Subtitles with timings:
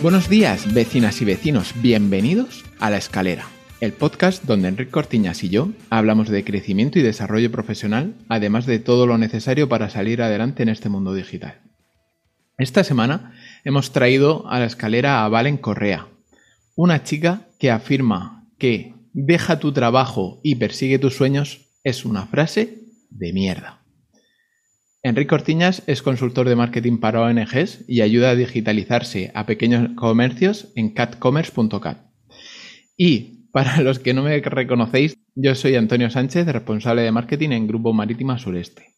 [0.00, 1.74] Buenos días, vecinas y vecinos.
[1.82, 3.46] Bienvenidos a La Escalera,
[3.80, 8.80] el podcast donde Enrique Cortiñas y yo hablamos de crecimiento y desarrollo profesional, además de
[8.80, 11.60] todo lo necesario para salir adelante en este mundo digital.
[12.56, 16.08] Esta semana hemos traído a la escalera a Valen Correa,
[16.74, 22.80] una chica que afirma que deja tu trabajo y persigue tus sueños es una frase
[23.10, 23.84] de mierda.
[25.04, 30.72] Enrique Cortiñas es consultor de marketing para ONGs y ayuda a digitalizarse a pequeños comercios
[30.74, 31.98] en catcommerce.cat.
[32.96, 37.66] Y para los que no me reconocéis, yo soy Antonio Sánchez, responsable de marketing en
[37.66, 38.94] Grupo Marítima Sureste.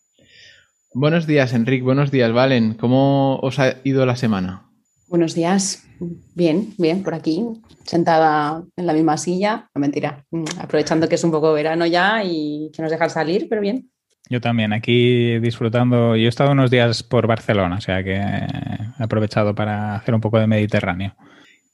[0.92, 1.84] Buenos días, Enrique.
[1.84, 2.74] Buenos días, Valen.
[2.74, 4.70] ¿Cómo os ha ido la semana?
[5.06, 5.86] Buenos días.
[6.34, 7.44] Bien, bien, por aquí,
[7.84, 9.68] sentada en la misma silla.
[9.74, 10.24] No mentira,
[10.58, 13.90] aprovechando que es un poco verano ya y que nos dejan salir, pero bien.
[14.28, 16.16] Yo también, aquí disfrutando.
[16.16, 20.20] Yo he estado unos días por Barcelona, o sea que he aprovechado para hacer un
[20.20, 21.14] poco de Mediterráneo.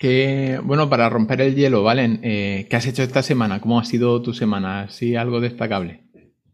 [0.01, 3.61] Bueno, para romper el hielo, Valen, eh, ¿qué has hecho esta semana?
[3.61, 4.89] ¿Cómo ha sido tu semana?
[4.91, 6.05] ¿Sí algo destacable?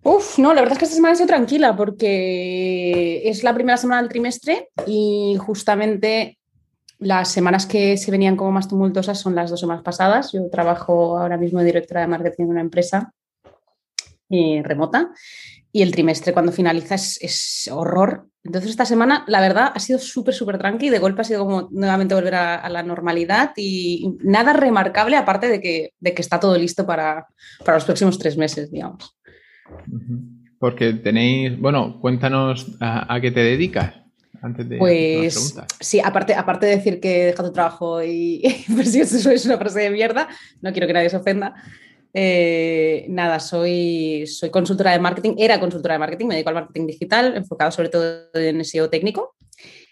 [0.05, 3.77] Uf, no, la verdad es que esta semana ha sido tranquila porque es la primera
[3.77, 6.39] semana del trimestre y justamente
[6.99, 10.33] las semanas que se venían como más tumultuosas son las dos semanas pasadas.
[10.33, 13.13] Yo trabajo ahora mismo de directora de marketing en una empresa
[14.33, 15.13] eh, remota
[15.73, 18.27] y el trimestre cuando finaliza es, horror.
[18.45, 20.91] Entonces esta semana, la verdad, ha sido súper, súper tranqui.
[20.91, 25.61] De golpe ha sido como nuevamente volver a, la normalidad y nada remarcable aparte de
[25.61, 27.27] que, de que está todo listo para,
[27.65, 29.17] para los próximos tres meses, digamos.
[30.59, 33.95] Porque tenéis, bueno, cuéntanos a, qué te dedicas.
[34.43, 38.43] Antes de pues sí, aparte, aparte de decir que deja tu trabajo y
[38.75, 40.29] pues si eso es una frase de mierda,
[40.61, 41.55] no quiero que nadie se ofenda.
[42.15, 46.87] Eh, nada, soy, soy consultora de marketing, era consultora de marketing, me dedico al marketing
[46.87, 49.35] digital, enfocado sobre todo en SEO técnico,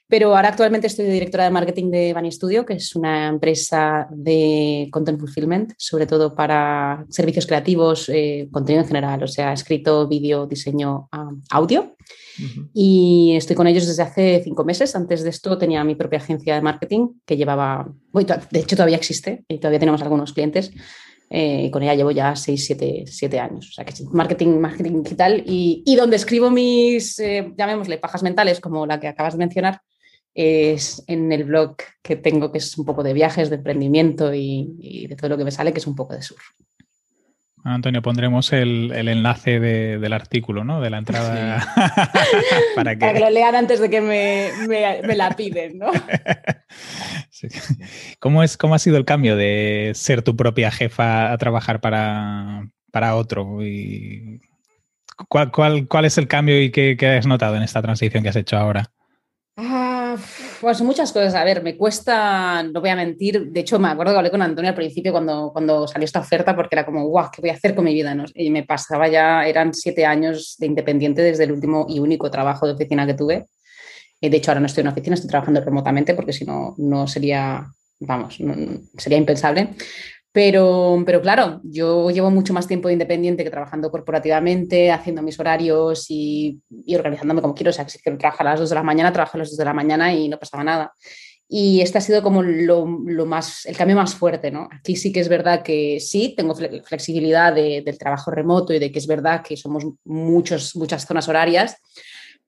[0.06, 4.08] pero ahora actualmente estoy de directora de marketing de Bunny Studio, que es una empresa
[4.10, 10.08] de content fulfillment, sobre todo para servicios creativos, eh, contenido en general, o sea, escrito,
[10.08, 11.08] vídeo, diseño,
[11.50, 11.97] audio.
[12.75, 14.97] Y estoy con ellos desde hace cinco meses.
[14.97, 17.92] Antes de esto tenía mi propia agencia de marketing que llevaba,
[18.50, 20.72] de hecho todavía existe y todavía tenemos algunos clientes
[21.32, 23.68] eh, con ella llevo ya 6, 7, años.
[23.70, 25.44] O sea que sí, marketing, marketing digital.
[25.46, 29.80] Y, y donde escribo mis, eh, llamémosle, pajas mentales, como la que acabas de mencionar,
[30.34, 35.06] es en el blog que tengo, que es un poco de viajes, de emprendimiento y,
[35.08, 36.38] de todo lo que me sale, que es un poco de sur.
[37.65, 40.81] Antonio, pondremos el, enlace del artículo, ¿no?
[40.81, 41.66] De la entrada.
[42.75, 43.21] para, que...
[43.21, 45.91] lo lean antes de que me, me, la piden, ¿no?
[48.19, 53.15] ¿Cómo, es, ¿Cómo ha sido el cambio de ser tu propia jefa a trabajar para,
[53.15, 53.62] otro?
[53.62, 54.41] Y
[55.28, 58.37] ¿cuál, cuál, es el cambio y qué, qué has notado en esta transición que has
[58.37, 58.91] hecho ahora?
[60.60, 61.34] Pues muchas cosas.
[61.34, 63.50] A ver, me cuesta, no voy a mentir.
[63.50, 66.54] De hecho, me acuerdo que hablé con Antonio al principio cuando, cuando salió esta oferta
[66.54, 68.15] porque era como, guau, ¿qué voy a hacer con mi vida?
[68.34, 72.66] Y me pasaba ya, eran siete años de independiente desde el último y único trabajo
[72.66, 73.47] de oficina que tuve.
[74.20, 77.66] De hecho, ahora no estoy en oficina, estoy trabajando remotamente porque si no, no sería,
[78.00, 78.38] vamos,
[78.99, 79.70] sería impensable.
[80.32, 85.41] Pero, pero claro, yo llevo mucho más tiempo de independiente que trabajando corporativamente, haciendo mis
[85.41, 86.60] horarios y,
[86.94, 87.70] organizándome como quiero.
[87.70, 89.50] O sea, que si quiero trabajar a las 2 de la mañana, trabajo a las
[89.50, 90.94] 2 de la mañana y no pasaba nada.
[91.48, 92.86] Y este ha sido como lo,
[93.26, 94.69] más, el cambio más fuerte, ¿no?
[94.70, 99.00] Aquí sí que es verdad que sí, tengo flexibilidad del trabajo remoto y de que
[99.00, 101.76] es verdad que somos muchos, muchas zonas horarias,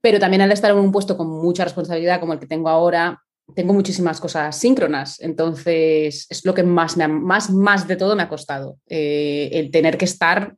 [0.01, 3.21] pero también al estar en un puesto con mucha responsabilidad como el que tengo ahora,
[3.55, 8.29] tengo muchísimas cosas síncronas, entonces es lo que más, más, más de todo me ha
[8.29, 10.57] costado, eh, el tener que estar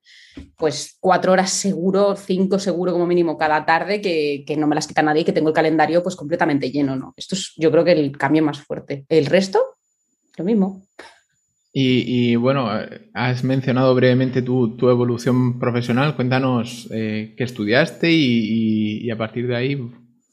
[0.56, 5.02] pues cuatro horas seguro, cinco seguro como mínimo cada tarde, que, no me las quita
[5.02, 7.14] nadie y que tengo el calendario pues completamente lleno, ¿no?
[7.16, 9.04] Esto es yo creo que el cambio más fuerte.
[9.08, 9.60] El resto,
[10.37, 10.87] lo mismo.
[11.76, 12.70] Y, bueno,
[13.14, 19.76] has mencionado brevemente tu, evolución profesional, cuéntanos eh, qué estudiaste y a partir de ahí,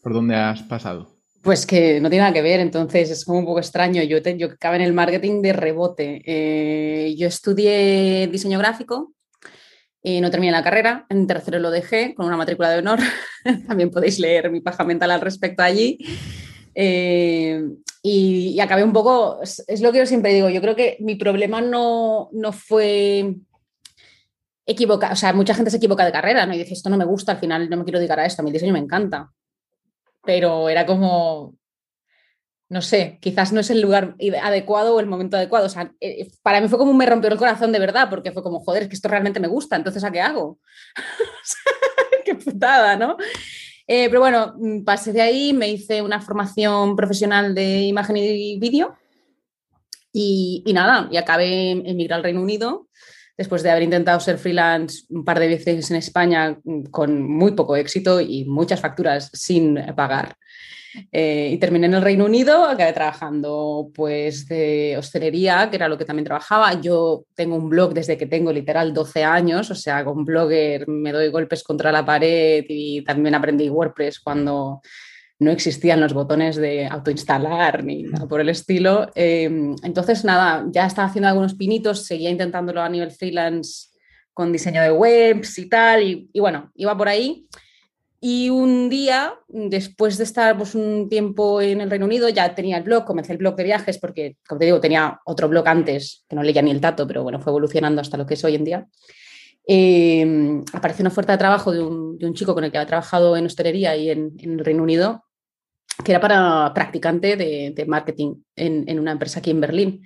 [0.04, 1.11] ¿por dónde has pasado?
[1.42, 4.04] Pues que no tiene nada que ver, entonces es como un poco extraño.
[4.04, 6.22] Yo, te, en el marketing de rebote.
[6.26, 9.14] Eh, yo estudié diseño gráfico
[10.04, 11.08] y no terminé la carrera.
[11.10, 13.00] En tercero lo dejé con una matrícula de honor.
[13.68, 15.98] También podéis leer mi paja mental al respecto allí.
[16.76, 17.64] Eh,
[18.04, 21.60] y, acabé un poco, es, lo que yo siempre digo, yo creo que mi problema
[21.60, 23.36] no, no fue
[24.66, 26.54] equivocado, o sea, mucha gente se equivoca de carrera, ¿no?
[26.54, 28.46] Y dice, esto no me gusta, al final no me quiero dedicar a esto, a
[28.46, 29.32] mi diseño me encanta
[30.24, 31.56] pero era como,
[32.70, 35.66] no sé, quizás no es el lugar adecuado o el momento adecuado.
[35.66, 38.44] O sea, eh, para mí fue como me rompió el corazón de verdad, porque fue
[38.44, 40.60] como, joder, es que esto realmente me gusta, entonces ¿a qué hago?
[42.26, 43.18] qué putada, ¿no?
[43.88, 48.58] Eh, pero bueno, mm, pasé de ahí, me hice una formación profesional de imagen y
[48.58, 48.96] vídeo
[50.14, 52.88] y, nada, y acabé emigrar al Reino Unido
[53.42, 57.52] después de haber intentado ser freelance un par de veces en España mm, con muy
[57.54, 60.36] poco éxito y muchas facturas sin pagar.
[61.12, 65.98] Eh, y terminé en el Reino Unido, acabé trabajando pues de hostelería, que era lo
[65.98, 66.80] que también trabajaba.
[66.80, 71.12] Yo tengo un blog desde que tengo literal 12 años, o sea, con blogger me
[71.12, 74.82] doy golpes contra la pared y también aprendí WordPress cuando
[75.42, 79.10] no existían los botones de autoinstalar ni nada por el estilo.
[79.16, 83.90] Em, entonces, nada, ya estaba haciendo algunos pinitos, seguía intentándolo a nivel freelance
[84.36, 87.48] con diseño de webs y tal, y, y bueno, iba por ahí.
[88.20, 92.78] Y un día, después de estar pues, un tiempo en el Reino Unido, ya tenía
[92.78, 96.24] el blog, comencé el blog de viajes porque, como te digo, tenía otro blog antes,
[96.30, 98.54] que no leía ni el tato, pero bueno, fue evolucionando hasta lo que es hoy
[98.54, 98.88] en día.
[99.68, 102.88] Eh, apareció una oferta de trabajo de un, de un, chico con el que había
[102.88, 105.24] trabajado en hostelería y en, en el Reino Unido,
[106.04, 110.02] que era para practicante de, de marketing en, en, una empresa aquí en Berlín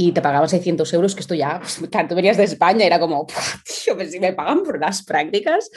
[0.00, 3.26] y te pagaban 600 euros, que esto ya, pues, tú venías de España, era como,
[3.84, 5.70] tío, pues si me pagan por las prácticas.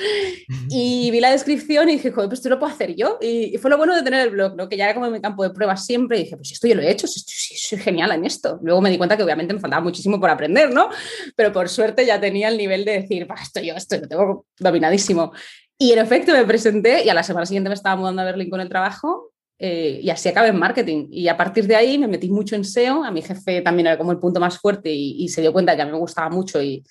[0.70, 3.18] Y vi la descripción y dije, joder, pues esto lo puedo hacer yo.
[3.20, 4.70] Y, fue lo bueno de tener el blog, ¿no?
[4.70, 6.20] que ya era como mi campo de pruebas siempre.
[6.20, 7.22] Y dije, pues esto yo lo he hecho, sí,
[7.58, 8.60] soy genial en esto.
[8.62, 10.90] Luego me di cuenta que obviamente me faltaba muchísimo por aprender, ¿no?
[11.36, 15.32] Pero por suerte ya tenía el nivel de decir, esto yo, esto lo tengo dominadísimo.
[15.80, 18.52] Y en efecto me presenté y a la semana siguiente me estaba mudando a Berlín
[18.52, 19.31] con el trabajo
[19.64, 21.08] eh, y así acabé en marketing.
[21.12, 23.04] Y a partir de ahí me metí mucho en SEO.
[23.04, 25.84] A mi jefe también era como el punto más fuerte y, se dio cuenta que
[25.84, 26.84] a mí me gustaba mucho y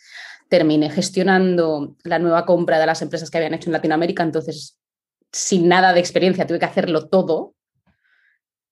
[0.49, 4.23] terminé gestionando la nueva compra de las empresas que habían hecho en Latinoamérica.
[4.23, 4.79] Entonces,
[5.33, 7.57] sin nada de experiencia, tuve que hacerlo todo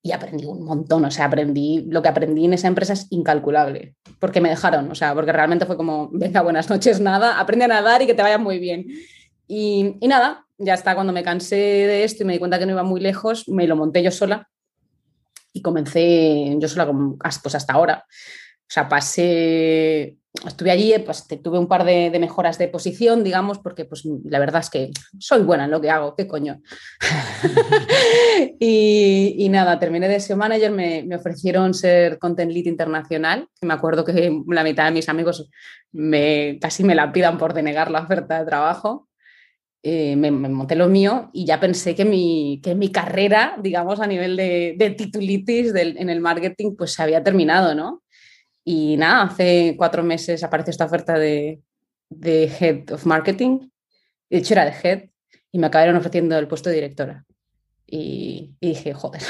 [0.01, 1.05] y aprendí un montón.
[1.05, 4.89] O sea, aprendí lo que aprendí en esa empresa es incalculable porque me dejaron.
[4.93, 8.15] O sea, porque realmente fue como, venga, buenas noches, nada, aprende a nadar y que
[8.15, 8.87] te vaya muy bien.
[9.49, 12.73] Y nada, ya está, cuando me cansé de esto y me di cuenta que no
[12.73, 14.49] iba muy lejos, me lo monté yo sola
[15.53, 16.91] y comencé yo sola
[17.43, 18.05] pues hasta ahora.
[18.09, 23.61] O sea, pasé, estuve allí, pues tuve un par de, de, mejoras de posición, digamos,
[23.61, 26.61] porque pues la verdad es que soy buena en lo que hago, qué coño.
[28.61, 33.67] y, y, nada, terminé de SEO Manager, me, me, ofrecieron ser Content Lead Internacional, que
[33.67, 35.49] me acuerdo que la mitad de mis amigos
[35.93, 39.08] me, casi me la pidan por denegar la oferta de trabajo
[39.83, 44.01] eh, me, me, monté lo mío y ya pensé que mi, que mi carrera, digamos,
[44.01, 48.03] a nivel de, de titulitis del, en el marketing, pues se había terminado, ¿no?
[48.65, 51.61] Y nada, hace cuatro meses apareció esta oferta de,
[52.11, 53.71] de Head of Marketing,
[54.29, 55.11] de hecho era de Head,
[55.53, 57.25] y me acabaron ofreciendo el puesto de directora.
[57.87, 59.23] Y, y dije, joder,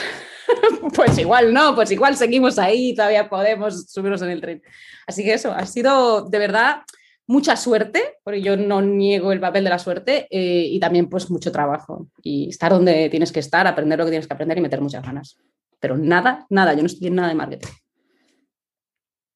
[0.95, 4.63] pues igual no, pues igual seguimos ahí, todavía podemos subirnos en el tren.
[5.07, 6.83] Así que eso, ha sido de verdad
[7.29, 11.31] mucha suerte, porque yo no niego el papel de la suerte, eh, y también pues
[11.31, 12.09] mucho trabajo.
[12.23, 15.05] Y estar donde tienes que estar, aprender lo que tienes que aprender y meter muchas
[15.05, 15.37] ganas.
[15.79, 17.69] Pero nada, nada, yo no estoy en nada de marketing.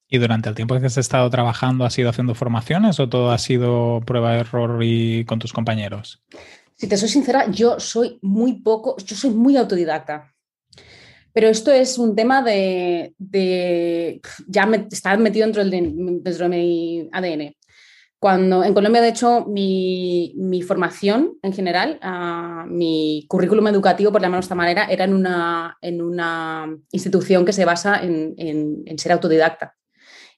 [0.08, 3.38] ¿Y durante el tiempo que has estado trabajando, has ido haciendo formaciones o todo ha
[3.38, 6.22] sido prueba de error y con tus compañeros?
[6.74, 10.34] Si te soy sincera, yo soy muy poco, yo soy muy autodidacta.
[11.32, 16.49] Pero esto es un tema de, de ya me, está metido dentro, del, dentro de
[16.49, 17.54] mi ADN.
[18.23, 24.43] Cuando en Colombia, de hecho, mi, formación en general, uh, mi currículum educativo, por llamarlo
[24.43, 28.99] de esta manera, era en una, en una institución que se basa en, en, en,
[29.00, 29.75] ser autodidacta.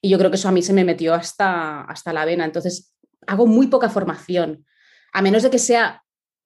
[0.01, 2.45] Y yo creo que eso a mí se me metió hasta, hasta la vena.
[2.45, 2.95] Entonces,
[3.27, 4.65] hago muy poca formación,
[5.13, 6.01] a menos de que sea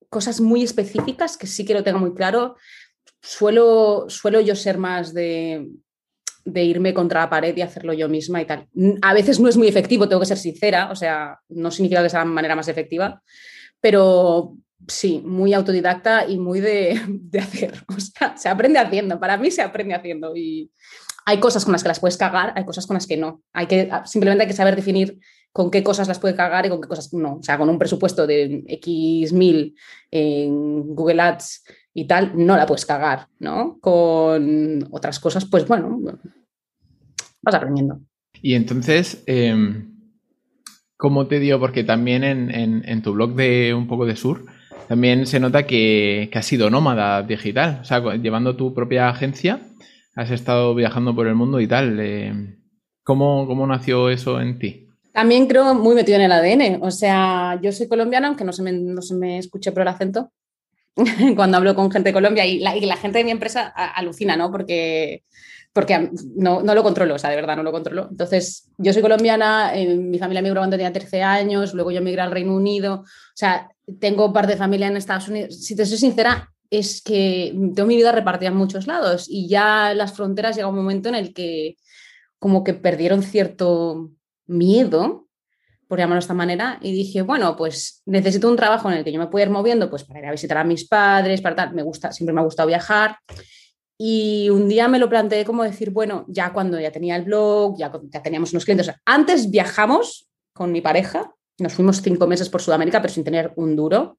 [0.09, 2.57] cosas muy específicas, que sí que lo tenga muy claro.
[3.21, 5.69] Suelo, suelo yo ser más de,
[6.45, 8.67] de irme contra la pared y hacerlo yo misma y tal.
[9.01, 12.09] A veces no es muy efectivo, tengo que ser sincera, o sea, no significa que
[12.09, 13.21] sea la manera más efectiva,
[13.81, 14.55] pero
[14.87, 17.83] sí, muy autodidacta y muy de, de, hacer.
[17.87, 20.71] O sea, se aprende haciendo, para mí se aprende haciendo y
[21.25, 23.43] hay cosas con las que las puedes cagar, hay cosas con las que no.
[23.53, 25.19] Hay que, simplemente hay que saber definir
[25.51, 27.35] con qué cosas las puede cagar y con qué cosas no.
[27.35, 29.75] O sea, con un presupuesto de X mil
[30.11, 33.79] en Google Ads y tal, no la puedes cagar, ¿no?
[33.81, 35.99] Con otras cosas, pues bueno,
[37.41, 37.99] vas aprendiendo.
[38.41, 39.83] Y entonces, eh,
[40.97, 41.59] ¿cómo te dio?
[41.59, 44.45] Porque también en, en, en, tu blog de Un poco de Sur,
[44.87, 49.61] también se nota que, que has sido nómada digital, o sea, llevando tu propia agencia,
[50.15, 51.97] has estado viajando por el mundo y tal.
[51.99, 52.59] Eh,
[53.03, 54.87] ¿cómo, ¿Cómo nació eso en ti?
[55.13, 56.83] También creo muy metido en el ADN.
[56.83, 59.87] O sea, yo soy colombiana, aunque no se me, no se me escuche por el
[59.87, 60.31] acento.
[61.35, 64.51] cuando hablo con gente de Colombia y la, gente de mi empresa alucina, ¿no?
[64.51, 65.23] Porque
[65.71, 68.07] porque no, no, lo controlo, o sea, de verdad no lo controlo.
[68.09, 72.21] Entonces, yo soy colombiana, eh, mi familia migró cuando tenía 13 años, luego yo migré
[72.21, 73.05] al Reino Unido, o
[73.35, 73.69] sea,
[73.99, 75.63] tengo un par de familia en Estados Unidos.
[75.63, 79.93] Si te soy sincera, es que tengo mi vida repartida en muchos lados y ya
[79.93, 81.77] las fronteras llega un momento en el que
[82.39, 84.11] como que perdieron cierto
[84.47, 85.27] miedo,
[85.89, 89.11] por llamarlo de esta manera, y dije, bueno, pues necesito un trabajo en el que
[89.11, 91.73] yo me pueda ir moviendo, pues para ir a visitar a mis padres, para tal,
[91.73, 93.17] me gusta, siempre me ha gustado viajar
[94.01, 97.77] y un día me lo planteé como decir, bueno, ya cuando ya tenía el blog,
[97.77, 98.89] ya, ya teníamos unos clientes.
[99.03, 103.75] antes viajamos con mi pareja, nos fuimos cinco meses por Sudamérica, pero sin tener un
[103.75, 104.17] duro.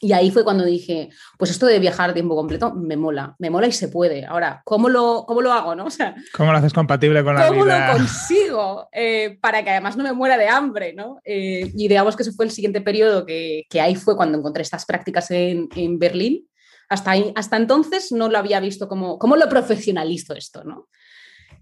[0.00, 3.50] Y ahí fue cuando dije, pues esto de viajar a tiempo completo me mola, me
[3.50, 4.24] mola y se puede.
[4.24, 5.74] Ahora, ¿cómo lo, cómo lo hago?
[5.74, 5.86] ¿no?
[5.86, 7.60] O sea, ¿Cómo lo haces compatible con la vida?
[7.60, 10.94] ¿Cómo lo consigo eh, para que además no me muera de hambre?
[10.94, 11.18] ¿no?
[11.24, 14.62] Eh, y digamos que ese fue el siguiente periodo que, que, ahí fue cuando encontré
[14.62, 16.48] estas prácticas en, en Berlín
[16.88, 20.88] hasta, hasta entonces no lo había visto como, como lo profesionalizo esto, ¿no?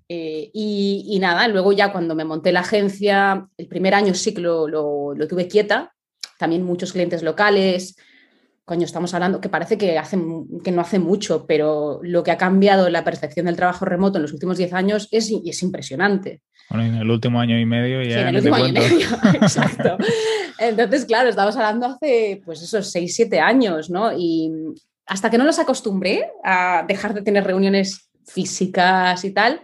[0.09, 4.41] Eh, y, nada, luego ya cuando me monté la agencia, el primer año sí que
[4.41, 5.95] lo, lo, tuve quieta,
[6.39, 7.97] también muchos clientes locales,
[8.67, 10.19] coño, estamos hablando que parece que, hace,
[10.63, 14.23] que no hace mucho, pero lo que ha cambiado la percepción del trabajo remoto en
[14.23, 16.43] los últimos 10 años es, es impresionante.
[16.69, 18.17] Bueno, en el último año y medio ya.
[18.17, 19.97] Sí, en el último año y medio, exacto.
[20.59, 24.13] Entonces, claro, estamos hablando hace, pues esos 6, 7 años, ¿no?
[24.13, 24.51] Y,
[25.07, 29.61] hasta que no los acostumbré a dejar de tener reuniones físicas y tal,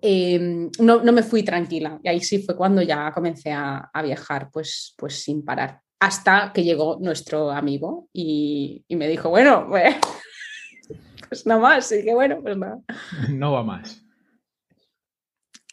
[0.00, 2.00] em, no, me fui tranquila.
[2.02, 5.80] Y ahí sí fue cuando ya comencé a, viajar, pues, pues sin parar.
[6.00, 9.96] Hasta que llegó nuestro amigo y, me dijo, bueno, pues,
[11.28, 11.92] pues nada más.
[11.92, 12.80] Y que bueno, pues nada.
[13.28, 14.02] No va más.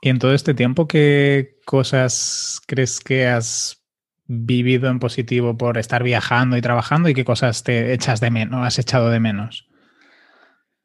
[0.01, 3.84] Y en todo este tiempo, ¿qué cosas crees que has
[4.25, 8.65] vivido en positivo por estar viajando y trabajando y qué cosas te echas de menos,
[8.65, 9.67] has echado de menos?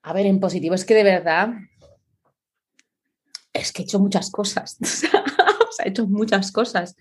[0.03, 1.51] A ver, en positivo es que de verdad
[3.53, 4.79] es que he hecho muchas cosas.
[5.85, 6.97] he hecho muchas cosas.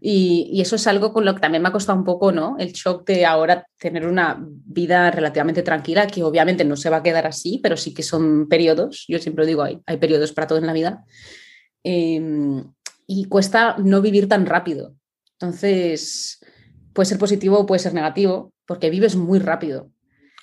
[0.00, 2.56] Y, eso es algo con lo que también me ha costado un poco, ¿no?
[2.58, 7.02] El shock de ahora tener una vida relativamente tranquila, que obviamente no se va a
[7.02, 9.04] quedar así, pero sí que son periodos.
[9.08, 11.04] Yo siempre digo, hay, hay periodos para todo en la vida.
[11.84, 12.64] Em,
[13.06, 14.94] y cuesta no vivir tan rápido.
[15.34, 16.40] Entonces,
[16.92, 19.90] puede ser positivo o puede ser negativo, porque vives muy rápido.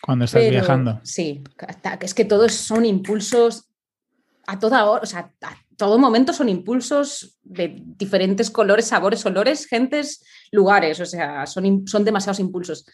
[0.01, 0.99] Cuando estás viajando.
[1.03, 1.43] Sí,
[2.01, 3.69] es que todos son impulsos
[4.47, 9.65] a toda hora, o sea, a todo momento son impulsos de diferentes colores, sabores, olores,
[9.65, 12.85] gentes, lugares, o sea, son, son demasiados impulsos.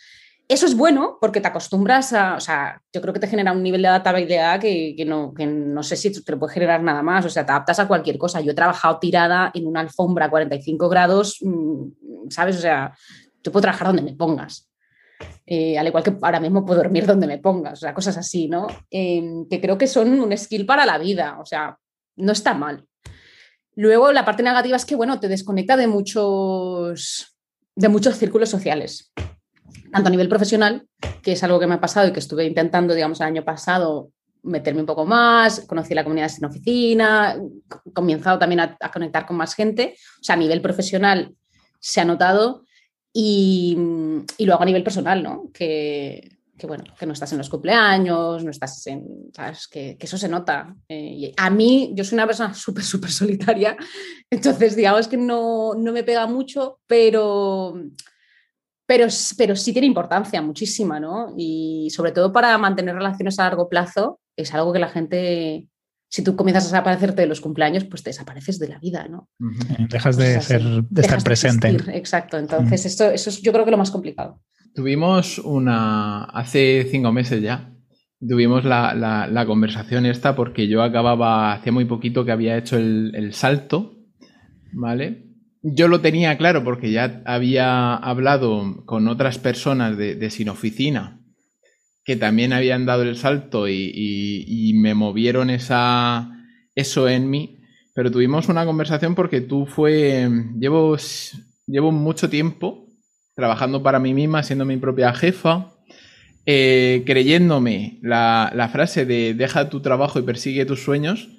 [0.48, 3.64] Eso es bueno porque te acostumbras a, o sea, yo creo que te genera un
[3.64, 7.26] nivel de adaptabilidad que, no, que no sé si te lo puede generar nada más,
[7.26, 8.40] o sea, te adaptas a cualquier cosa.
[8.42, 12.58] Yo he trabajado tirada en una alfombra a 45 grados, mm, ¿sabes?
[12.58, 12.96] O sea,
[13.44, 14.70] yo puedo trabajar donde me pongas.
[15.48, 18.48] Eh, al igual que ahora mismo puedo dormir donde me pongas, o sea, cosas así,
[18.48, 18.68] ¿no?
[18.92, 21.76] Em, que creo que son un skill para la vida, o sea,
[22.16, 22.86] no está mal.
[23.76, 27.38] Luego, la parte negativa es que, bueno, te desconecta de muchos,
[27.76, 29.12] de muchos círculos sociales
[29.96, 30.86] tanto a nivel profesional,
[31.22, 34.12] que es algo que me ha pasado y que estuve intentando, digamos, el año pasado
[34.44, 37.38] meterme un poco más, conocí la comunidad sin oficina,
[37.94, 41.34] comenzado también a, conectar con más gente, o sea, a nivel profesional
[41.80, 42.66] se ha notado
[43.14, 43.78] y,
[44.40, 45.50] luego a nivel personal, ¿no?
[45.54, 49.68] Que, bueno, que no estás en los cumpleaños, no estás en, ¿sabes?
[49.68, 50.76] Que, eso se nota.
[50.88, 53.78] Eh, a mí, yo soy una persona súper, súper solitaria,
[54.30, 57.76] entonces digamos que no, no me pega mucho, pero
[58.86, 59.08] pero,
[59.38, 61.34] pero sí tiene importancia muchísima, ¿no?
[61.38, 65.68] Y sobre todo para mantener relaciones a largo plazo, es algo que la gente,
[66.10, 69.28] si tú comienzas a desaparecerte de los cumpleaños, pues te desapareces de la vida, ¿no?
[69.90, 71.70] Dejas de, ser, de estar presente.
[71.94, 74.40] exacto, entonces esto, eso es yo creo que lo más complicado.
[74.76, 77.74] Tuvimos una, hace cinco meses ya,
[78.20, 83.12] tuvimos la, la, conversación esta porque yo acababa, hacía muy poquito que había hecho el,
[83.16, 83.94] el salto,
[84.74, 85.26] ¿vale?
[85.68, 91.22] yo lo tenía claro porque ya había hablado con otras personas de, Sin Oficina
[92.04, 96.30] que también habían dado el salto y, me movieron esa,
[96.76, 97.58] eso en mí.
[97.96, 100.30] Pero tuvimos una conversación porque tú fue.
[100.60, 100.98] Llevo,
[101.66, 102.85] llevo mucho tiempo
[103.36, 105.72] trabajando para mí misma, siendo mi propia jefa,
[106.46, 111.30] eh, creyéndome la, la frase de deja tu trabajo y persigue tus sueños.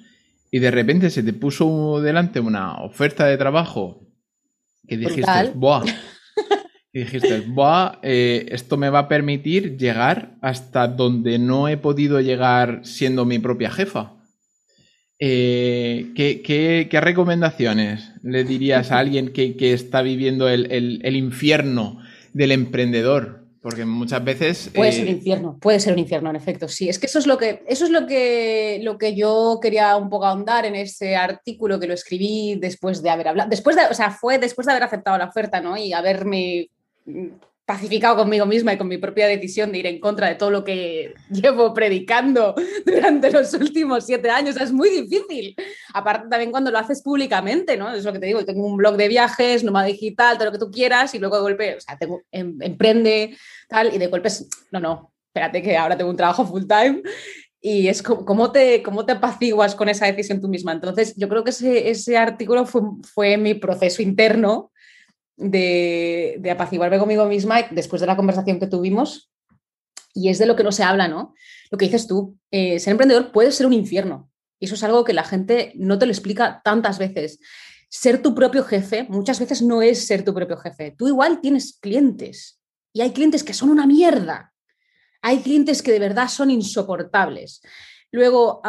[0.51, 4.07] Y de repente se te puso delante una oferta de trabajo
[4.87, 5.83] que dijiste, ¡buah!
[6.93, 7.99] Y dijiste, ¡buah!
[8.01, 13.37] Eh, esto me va a permitir llegar hasta donde no he podido llegar siendo mi
[13.37, 14.13] propia jefa.
[15.19, 21.99] Eh, ¿qué, recomendaciones le dirías a alguien que, está viviendo el, infierno
[22.33, 23.45] del emprendedor?
[23.61, 24.69] Porque muchas veces.
[24.73, 26.67] Puede ser un eh, infierno, puede ser un infierno, en efecto.
[26.67, 29.97] Sí, es que eso es lo que, eso es lo que, lo que yo quería
[29.97, 33.49] un poco ahondar en ese artículo que lo escribí después de haber hablado.
[33.49, 35.75] Después de, o sea, fue después de haber aceptado la oferta, ¿no?
[35.75, 36.69] Y haberme
[37.67, 40.63] pacificado conmigo misma y con mi propia decisión de ir en contra de todo lo
[40.63, 42.55] que llevo predicando
[42.85, 44.55] durante los últimos siete años.
[44.55, 45.53] es muy difícil.
[45.93, 47.93] Aparte también cuando lo haces públicamente, ¿no?
[47.93, 50.59] Es lo que te digo, tengo un blog de viajes, nómada digital, todo lo que
[50.59, 54.29] tú quieras y luego de golpe, o sea, tengo, em, emprende, tal, y de golpe
[54.29, 57.01] es, no, no, espérate que ahora tengo un trabajo full time
[57.59, 60.71] y es como, ¿cómo te, cómo te apaciguas con esa decisión tú misma.
[60.71, 64.71] Entonces, yo creo que ese, ese artículo fue, fue mi proceso interno
[65.37, 69.31] de, de apaciguarme conmigo misma después de la conversación que tuvimos.
[70.13, 71.35] Y es de lo que no se habla, ¿no?
[71.69, 74.31] Lo que dices tú, eh, ser emprendedor puede ser un infierno.
[74.59, 77.39] Y eso es algo que la gente no te lo explica tantas veces.
[77.89, 80.95] Ser tu propio jefe muchas veces no es ser tu propio jefe.
[80.97, 82.59] Tú igual tienes clientes
[82.93, 84.53] y hay clientes que son una mierda.
[85.21, 87.61] Hay clientes que de verdad son insoportables.
[88.11, 88.61] Luego,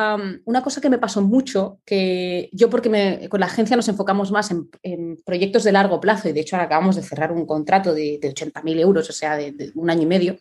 [0.45, 4.51] una cosa que me pasó mucho, que yo porque con la agencia nos enfocamos más
[4.51, 8.19] en, proyectos de largo plazo y de hecho ahora acabamos de cerrar un contrato de,
[8.21, 10.39] de 80.000 euros, o sea, de, un año y medio,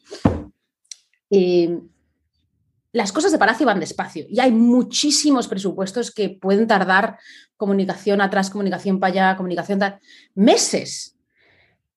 [1.29, 1.79] eh,
[2.93, 7.19] las cosas de Palacio van despacio y hay muchísimos presupuestos que pueden tardar
[7.55, 9.79] comunicación atrás, comunicación para allá, comunicación
[10.33, 11.15] meses.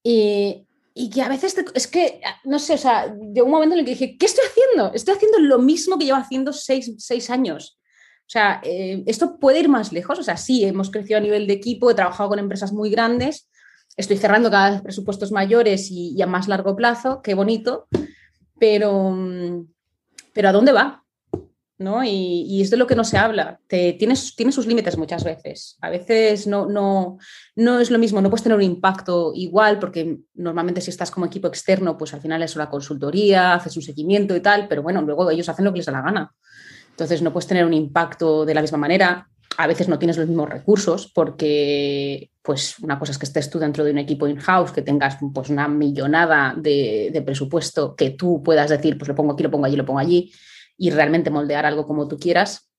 [0.03, 0.67] Y
[1.01, 3.85] y que a veces es que, no sé, o sea, de un momento en el
[3.87, 4.93] que dije, ¿qué estoy haciendo?
[4.93, 7.79] Estoy haciendo lo mismo que llevo haciendo seis, años.
[8.21, 10.19] O sea, eh, esto puede ir más lejos.
[10.19, 13.49] O sea, sí, hemos crecido a nivel de equipo, he trabajado con empresas muy grandes,
[13.97, 17.89] estoy cerrando cada vez presupuestos mayores y, y a más largo plazo, qué bonito,
[18.59, 19.17] pero,
[20.35, 21.00] pero ¿a dónde va?
[21.81, 22.05] ¿No?
[22.05, 23.59] Y, es de lo que no se habla.
[23.67, 25.79] Te, tienes, tiene sus límites muchas veces.
[25.81, 27.17] A veces no, no,
[27.57, 31.27] no es lo mismo, no puedes tener un impacto igual, porque normalmente si estás como
[31.27, 35.01] equipo externo, pues al final es una consultoría, haces un seguimiento y tal, pero bueno,
[35.01, 36.31] luego ellos hacen lo que les da la gana.
[36.91, 39.27] Entonces no puedes tener un impacto de la misma manera.
[39.57, 43.59] A veces no tienes los mismos recursos porque, pues, una cosa es que estés tú
[43.59, 48.43] dentro de un equipo in-house, que tengas pues, una millonada de, de presupuesto que tú
[48.43, 50.31] puedas decir, pues lo pongo aquí, lo pongo allí, lo pongo allí
[50.81, 52.71] y realmente moldear algo como tú quieras.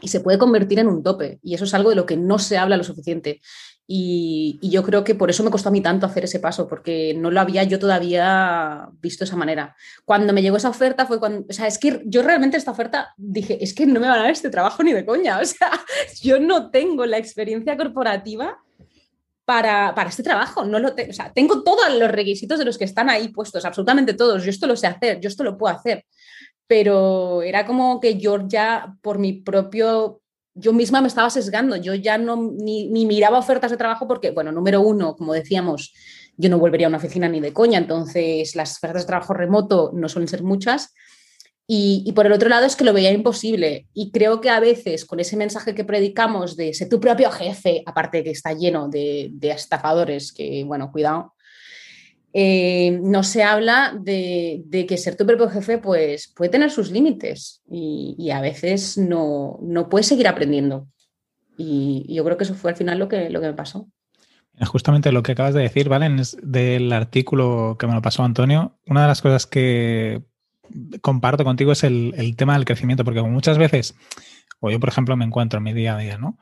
[0.00, 1.40] Y se puede convertir en un tope.
[1.42, 3.42] Y eso es algo de lo que no se habla lo suficiente.
[3.86, 7.12] Y, yo creo que por eso me costó a mí tanto hacer ese paso, porque
[7.12, 9.76] no lo había yo todavía visto de esa manera.
[10.06, 13.12] Cuando me llegó esa oferta fue cuando, o sea, es que yo realmente esta oferta
[13.18, 15.70] dije, es que no me van a dar este trabajo ni de coña, o sea,
[16.22, 18.58] yo no tengo la experiencia corporativa
[19.44, 22.84] para, para este trabajo, no lo o sea, tengo todos los requisitos de los que
[22.84, 26.06] están ahí puestos, absolutamente todos, yo esto lo sé hacer, yo esto lo puedo hacer,
[26.66, 30.20] pero era como que yo ya por mi propio,
[30.54, 34.52] yo misma me estaba sesgando, yo ya no ni, miraba ofertas de trabajo porque, bueno,
[34.52, 35.92] número uno, como decíamos,
[36.36, 39.90] yo no volvería a una oficina ni de coña, entonces las ofertas de trabajo remoto
[39.94, 40.92] no suelen ser muchas.
[41.66, 43.88] Y, por el otro lado es que lo veía imposible.
[43.94, 47.82] Y creo que a veces con ese mensaje que predicamos de ser tu propio jefe,
[47.86, 51.32] aparte que está lleno de, de estafadores, que bueno, cuidado,
[52.36, 57.62] eh, no se habla de, que ser tu propio jefe pues, puede tener sus límites
[57.70, 60.88] y, a veces no, no, puedes seguir aprendiendo.
[61.56, 63.88] Y, yo creo que eso fue al final lo que, lo que me pasó.
[64.66, 68.78] Justamente lo que acabas de decir, Valen, es del artículo que me lo pasó Antonio.
[68.88, 70.22] Una de las cosas que
[71.02, 73.94] comparto contigo es el, tema del crecimiento, porque muchas veces,
[74.58, 76.36] o yo por ejemplo me encuentro en mi día a día, ¿no?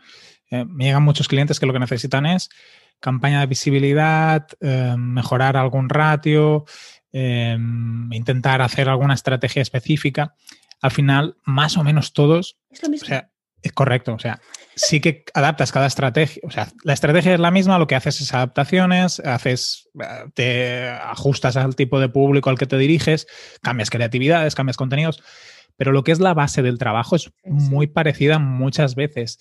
[0.50, 2.48] Eh, me llegan muchos clientes que lo que necesitan es
[3.02, 6.64] campaña de visibilidad, eh, mejorar algún ratio,
[7.12, 7.58] eh,
[8.10, 10.34] intentar hacer alguna estrategia específica.
[10.80, 12.56] Al final, más o menos todos.
[12.70, 13.04] Es lo mismo.
[13.04, 14.14] O sea, es correcto.
[14.14, 14.40] O sea,
[14.74, 16.40] sí que adaptas cada estrategia.
[16.44, 19.88] O sea, la estrategia es la misma, lo que haces es adaptaciones, haces,
[20.34, 23.26] te ajustas al tipo de público al que te diriges,
[23.62, 25.22] cambias creatividades, cambias contenidos.
[25.76, 29.38] Pero lo que es la base del trabajo es muy parecida muchas veces.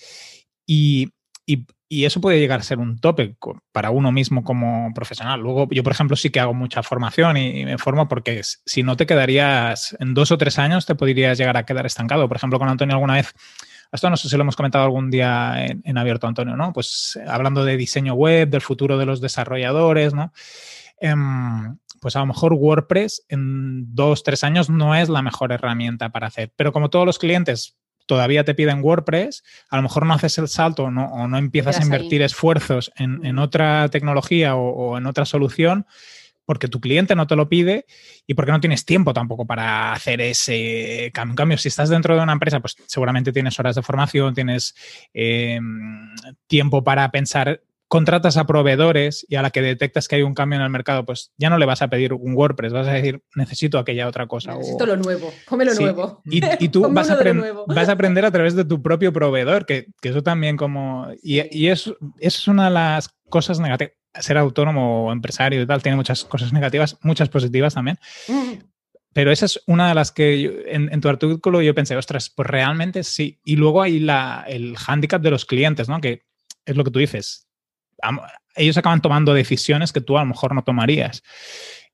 [0.65, 1.09] Y,
[1.45, 3.35] y y eso puede llegar a ser un tope
[3.73, 5.41] para uno mismo como profesional.
[5.41, 8.95] Luego, yo, por ejemplo, sí que hago mucha formación y, me formo porque si no
[8.95, 12.29] te quedarías en dos o tres años, te podrías llegar a quedar estancado.
[12.29, 13.33] Por ejemplo, con Antonio alguna vez,
[13.91, 16.71] esto no sé si lo hemos comentado algún día en, abierto, Antonio, ¿no?
[16.71, 20.31] Pues hablando de diseño web, del futuro de los desarrolladores, ¿no?
[21.01, 26.07] Em, pues a lo mejor WordPress en dos, tres años no es la mejor herramienta
[26.07, 26.53] para hacer.
[26.55, 27.80] Pero como todos los clientes
[28.11, 31.81] todavía te piden WordPress, a lo mejor no haces el salto o no empiezas a
[31.81, 35.85] invertir esfuerzos en, otra tecnología o, en otra solución
[36.43, 37.85] porque tu cliente no te lo pide
[38.27, 41.31] y porque no tienes tiempo tampoco para hacer ese cambio.
[41.31, 44.75] En cambio, si estás dentro de una empresa, pues seguramente tienes horas de formación, tienes
[45.13, 46.13] em,
[46.47, 50.55] tiempo para pensar contratas a proveedores y a la que detectas que hay un cambio
[50.55, 53.21] en el mercado, pues ya no le vas a pedir un WordPress, vas a decir,
[53.35, 54.55] necesito aquella otra cosa.
[54.55, 56.21] Necesito lo nuevo, come lo nuevo.
[56.23, 57.19] Y, tú vas a,
[57.67, 61.09] vas a, aprender a través de tu propio proveedor, que, eso también como...
[61.21, 63.93] Y, eso, es una de las cosas negativas.
[64.21, 67.99] Ser autónomo o empresario y tal tiene muchas cosas negativas, muchas positivas también.
[68.29, 68.53] Mm.
[69.11, 73.03] Pero esa es una de las que en, tu artículo yo pensé, ostras, pues realmente
[73.03, 73.41] sí.
[73.43, 75.99] Y luego hay la, el hándicap de los clientes, ¿no?
[75.99, 76.21] Que
[76.65, 77.50] es lo que tú dices.
[78.55, 81.23] Ellos acaban tomando decisiones que tú a lo mejor no tomarías.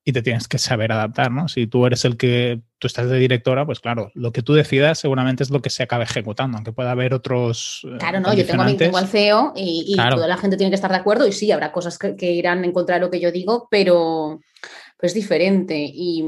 [0.03, 1.49] Y te tienes que saber adaptar, ¿no?
[1.49, 4.99] Si tú eres el que, tú estás de directora, pues claro, lo que tú decidas
[4.99, 7.81] seguramente es lo que se acabe ejecutando, aunque pueda haber otros...
[7.83, 10.91] Eh, claro, no, yo tengo, tengo al CEO y, toda la gente tiene que estar
[10.91, 13.33] de acuerdo y sí, habrá cosas que, que irán en contra de lo que yo
[13.33, 14.39] digo, pero
[14.97, 15.77] pues es diferente.
[15.77, 16.23] Y,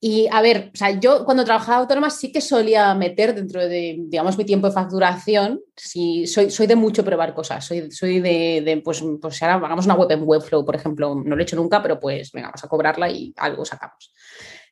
[0.00, 3.96] y a ver, o sea, yo cuando trabajaba autónoma sí que solía meter dentro de,
[3.98, 8.62] digamos, mi tiempo de facturación, si soy, soy de mucho probar cosas, soy, soy de,
[8.64, 11.56] de pues, pues ahora hagamos una web en Webflow, por ejemplo, no lo he hecho
[11.56, 14.12] nunca, pero pues venga, vamos a cobrarla y algo sacamos.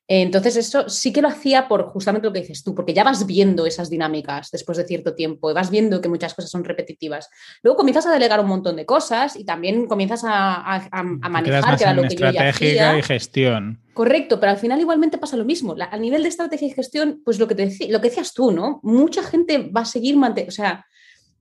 [0.09, 3.27] Entonces, eso sí que lo hacía por justamente lo que dices tú, porque ya vas
[3.27, 7.29] viendo esas dinámicas después de cierto tiempo, vas viendo que muchas cosas son repetitivas.
[7.62, 10.88] Luego comienzas a delegar un montón de cosas y también comienzas a,
[11.29, 12.99] manejar, que era lo que yo ya hacía.
[12.99, 13.81] y gestión.
[13.95, 15.75] Correcto, pero al final igualmente pasa lo mismo.
[15.79, 18.79] a nivel de estrategia y gestión, pues lo que, te, lo que decías tú, ¿no?
[18.85, 20.87] Mucha gente va a seguir manteniendo, o sea,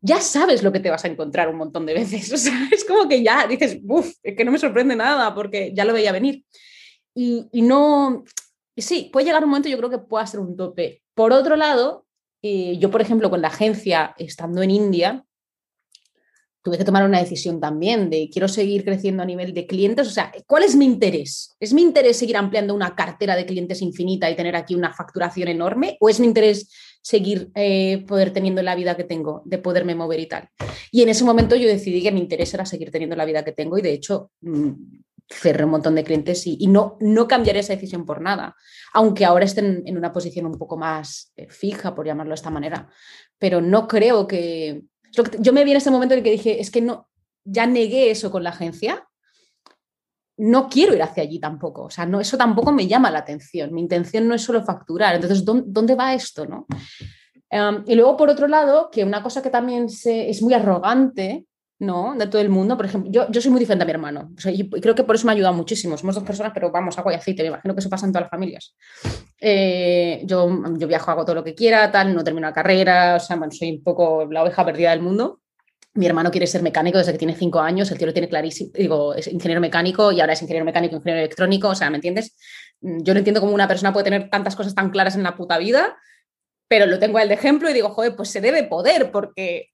[0.01, 2.31] ya sabes lo que te vas a encontrar un montón de veces.
[2.33, 5.71] O sea, es como que ya dices, uff, es que no me sorprende nada porque
[5.75, 6.43] ya lo veía venir.
[7.13, 8.44] Y, y no, y
[8.81, 11.03] sí, puede llegar un momento, yo creo que pueda ser un tope.
[11.13, 12.05] Por otro lado,
[12.41, 15.25] eh, yo, por ejemplo, con la agencia, estando en India,
[16.65, 20.07] tuve que tomar una decisión también de quiero seguir creciendo a nivel de clientes.
[20.07, 21.55] O sea, ¿cuál es mi interés?
[21.59, 25.47] ¿Es mi interés seguir ampliando una cartera de clientes infinita y tener aquí una facturación
[25.47, 25.95] enorme?
[25.99, 26.71] ¿O es mi interés
[27.03, 30.49] seguir eh, poder teniendo la vida que tengo, de poderme mover y tal?
[30.89, 33.51] Y en ese momento yo decidí que mi interés era seguir teniendo la vida que
[33.51, 34.71] tengo y de hecho mm,
[35.29, 38.55] cerré un montón de clientes y, no, no cambiaré esa decisión por nada,
[38.93, 42.51] aunque ahora estén en una posición un poco más eh, fija, por llamarlo de esta
[42.51, 42.89] manera.
[43.37, 44.83] Pero no creo que...
[45.39, 47.09] Yo me vi en ese momento en el que dije, es que no,
[47.45, 49.07] ya negué eso con la agencia,
[50.37, 51.83] no quiero ir hacia allí tampoco.
[51.83, 53.73] O sea, no, eso tampoco me llama la atención.
[53.73, 55.15] Mi intención no es solo facturar.
[55.15, 56.45] Entonces, ¿dónde, va esto?
[56.45, 56.65] No?
[57.49, 61.45] Em, y luego, por otro lado, que una cosa que también se, es muy arrogante
[61.79, 62.15] ¿no?
[62.15, 62.77] De todo el mundo.
[62.77, 64.31] Por ejemplo, yo, yo soy muy diferente a mi hermano.
[64.45, 65.97] y creo que por eso me ha ayudado muchísimo.
[65.97, 67.43] Somos dos personas, pero vamos, agua y aceite.
[67.43, 68.75] Me imagino que eso pasa en todas las familias.
[69.39, 73.15] Eh, yo, yo viajo, hago todo lo que quiera, tal, no termino la carrera.
[73.15, 75.41] O sea, bueno, soy un poco la oveja perdida del mundo.
[75.93, 77.89] Mi hermano quiere ser mecánico desde que tiene cinco años.
[77.91, 78.71] El tío lo tiene clarísimo.
[78.73, 81.69] Digo, es ingeniero mecánico y ahora es ingeniero mecánico, ingeniero electrónico.
[81.69, 82.35] O sea, ¿me entiendes?
[82.81, 85.57] Yo no entiendo cómo una persona puede tener tantas cosas tan claras en la puta
[85.57, 85.97] vida,
[86.67, 89.69] pero lo tengo el de ejemplo y digo, joder, pues se debe poder porque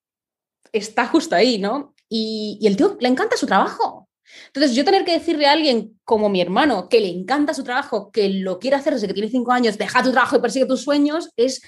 [0.72, 1.94] está justo ahí, ¿no?
[2.10, 4.10] Y, el tío le encanta su trabajo.
[4.48, 8.12] Entonces, yo tener que decirle a alguien como mi hermano que le encanta su trabajo,
[8.12, 10.84] que lo quiere hacer desde que tiene cinco años, deja tu trabajo y persigue tus
[10.84, 11.62] sueños, es,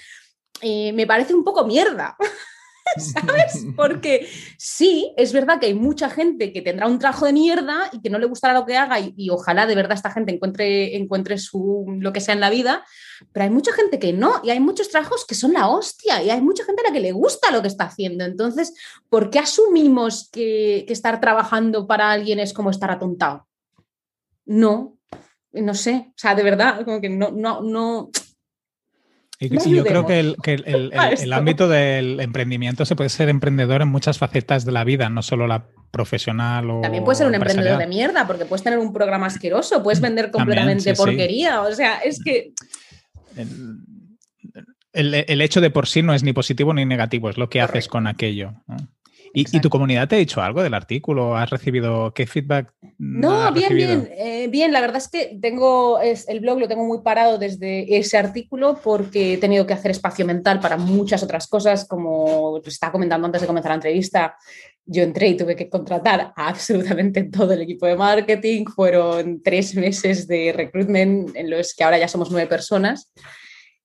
[0.62, 2.16] eh, me parece un poco mierda.
[2.96, 3.66] ¿Sabes?
[3.76, 8.00] Porque sí, es verdad que hay mucha gente que tendrá un trabajo de mierda y
[8.00, 11.38] que no le gustará lo que haga y, ojalá de verdad esta gente encuentre, encuentre
[11.38, 12.84] su, lo que sea en la vida,
[13.32, 16.30] pero hay mucha gente que no y hay muchos trabajos que son la hostia y
[16.30, 18.24] hay mucha gente a la que le gusta lo que está haciendo.
[18.24, 18.74] Entonces,
[19.08, 23.46] ¿por qué asumimos que, que estar trabajando para alguien es como estar atontado?
[24.46, 24.98] No,
[25.52, 28.10] no sé, o sea, de verdad, como que no, no, no,
[29.40, 30.92] y, yo creo que, el,
[31.32, 35.46] ámbito del emprendimiento se puede ser emprendedor en muchas facetas de la vida, no solo
[35.46, 36.80] la profesional o.
[36.80, 40.30] También puedes ser un emprendedor de mierda, porque puedes tener un programa asqueroso, puedes vender
[40.30, 41.62] completamente porquería.
[41.62, 42.52] O sea, es que.
[44.92, 47.88] El, hecho de por sí no es ni positivo ni negativo, es lo que haces
[47.88, 48.52] con aquello.
[49.36, 51.36] ¿Y, tu comunidad te ha dicho algo del artículo?
[51.36, 52.72] ¿Has recibido qué feedback?
[52.98, 54.72] No, bien, bien, eh, bien.
[54.72, 59.34] La verdad es que tengo el blog lo tengo muy parado desde ese artículo porque
[59.34, 63.40] he tenido que hacer espacio mental para muchas otras cosas, como te estaba comentando antes
[63.40, 64.36] de comenzar la entrevista.
[64.86, 68.66] Yo entré y tuve que contratar a absolutamente todo el equipo de marketing.
[68.66, 73.10] Fueron tres meses de recruitment en los que ahora ya somos nueve personas.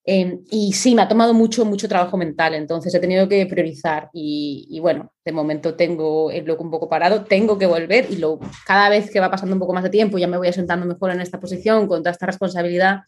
[0.06, 4.10] Em, y sí, me ha tomado mucho, mucho trabajo mental, entonces he tenido que priorizar
[4.14, 8.40] y, bueno, de momento tengo el blog un poco parado, tengo que volver y lo,
[8.66, 11.12] cada vez que va pasando un poco más de tiempo, ya me voy asentando mejor
[11.12, 13.02] en esta posición, con toda esta responsabilidad,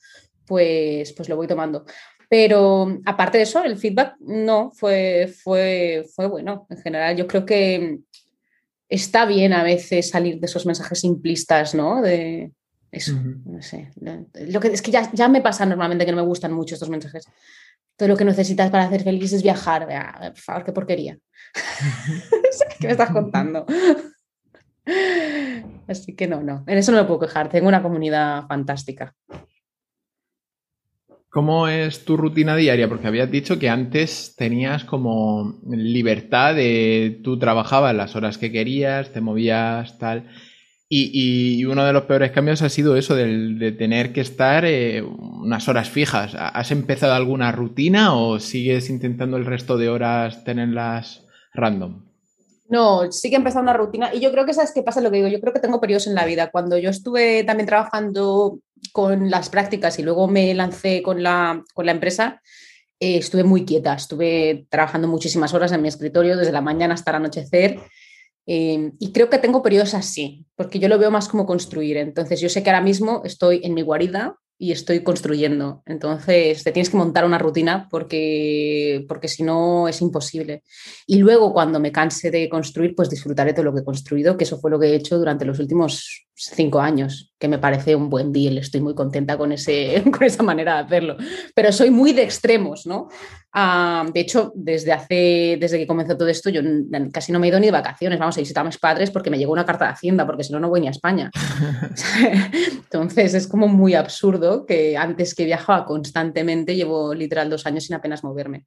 [0.46, 1.86] pues, pues lo voy tomando.
[2.30, 6.66] Pero aparte de eso, el feedback no fue, fue, fue bueno.
[6.70, 8.00] En general, yo creo que
[8.88, 12.02] está bien a veces salir de esos mensajes simplistas, ¿no?
[12.02, 12.52] De,
[12.92, 13.14] eso,
[13.46, 13.90] no sé.
[14.48, 16.90] Lo que, es que ya, ya, me pasa normalmente que no me gustan mucho estos
[16.90, 17.26] mensajes.
[17.96, 19.88] todo lo que necesitas para hacer feliz es viajar.
[20.34, 21.18] Por favor, qué porquería.
[22.80, 23.66] ¿Qué me estás contando?
[25.88, 27.50] Así que no, no, en eso no me puedo quejar.
[27.50, 29.16] Tengo una comunidad fantástica.
[31.30, 32.90] ¿Cómo es tu rutina diaria?
[32.90, 39.14] Porque habías dicho que antes tenías como libertad de tú trabajabas las horas que querías,
[39.14, 40.30] te movías tal.
[40.94, 45.70] Y, uno de los peores cambios ha sido eso, de tener que estar eh, unas
[45.70, 46.36] horas fijas.
[46.36, 52.04] ¿Has empezado alguna rutina o sigues intentando el resto de horas tenerlas random?
[52.68, 55.12] No, sí que he empezado una rutina y yo creo que sabes qué pasa lo
[55.12, 56.52] que digo, yo creo que tengo periodos en la vida.
[56.52, 58.60] Cuando yo estuve también trabajando
[58.92, 62.42] con las prácticas y luego me lancé con la, con la empresa,
[63.00, 67.12] eh, estuve muy quieta, estuve trabajando muchísimas horas en mi escritorio desde la mañana hasta
[67.12, 67.80] el anochecer
[68.46, 71.98] Em, y creo que tengo periodos así, porque yo lo veo más como construir.
[71.98, 75.82] Entonces, yo sé que ahora mismo estoy en mi guarida y estoy construyendo.
[75.86, 80.64] Entonces, te tienes que montar una rutina porque, porque si no es imposible.
[81.08, 84.44] Y luego, cuando me canse de construir, pues disfrutaré de lo que he construido, que
[84.44, 88.10] eso fue lo que he hecho durante los últimos cinco años, que me parece un
[88.10, 88.58] buen deal.
[88.58, 91.18] Estoy muy contenta con, ese, con esa manera de hacerlo.
[91.54, 93.10] Pero soy muy de extremos, ¿no?
[93.54, 96.62] Ah, de hecho, desde hace, desde que comenzó todo esto, yo
[97.12, 98.20] casi no me he ido ni de vacaciones.
[98.20, 100.54] Vamos a visitar a mis padres porque me llegó una carta de Hacienda, porque si
[100.54, 101.30] no, no voy ni a España.
[102.84, 107.96] Entonces, es como muy absurdo que antes que viajaba constantemente, llevo literal dos años sin
[107.96, 108.66] apenas moverme.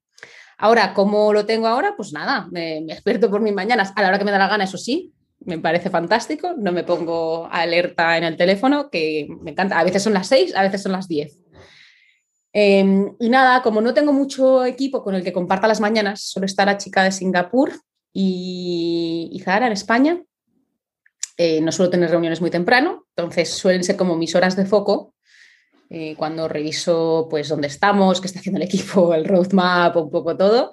[0.58, 1.94] Ahora, ¿cómo lo tengo ahora?
[1.96, 4.48] Pues nada, me, me despierto por mis mañanas a la hora que me da la
[4.48, 5.12] gana, eso sí,
[5.44, 10.02] me parece fantástico, no me pongo alerta en el teléfono, que me encanta, a veces
[10.02, 11.38] son las 6, a veces son las 10.
[12.52, 16.46] Em, y nada, como no tengo mucho equipo con el que comparta las mañanas, solo
[16.46, 17.72] está la chica de Singapur
[18.12, 20.22] y, y Zara en España.
[21.36, 25.14] Eh, no suelo tener reuniones muy temprano, entonces suelen ser como mis horas de foco
[25.90, 30.36] eh, cuando reviso pues dónde estamos, qué está haciendo el equipo, el roadmap, un poco
[30.36, 30.72] todo,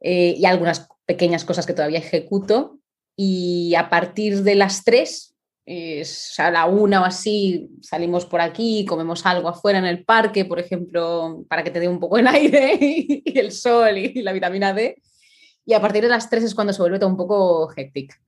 [0.00, 2.79] eh, y algunas pequeñas cosas que todavía ejecuto
[3.22, 5.36] y a partir de las 3,
[6.38, 10.58] a la una o así, salimos por aquí, comemos algo afuera en el parque, por
[10.58, 14.72] ejemplo, para que te dé un poco el aire y, el sol y, la vitamina
[14.72, 15.02] D.
[15.66, 18.18] Y a partir de las 3 es cuando se vuelve todo un poco hectic.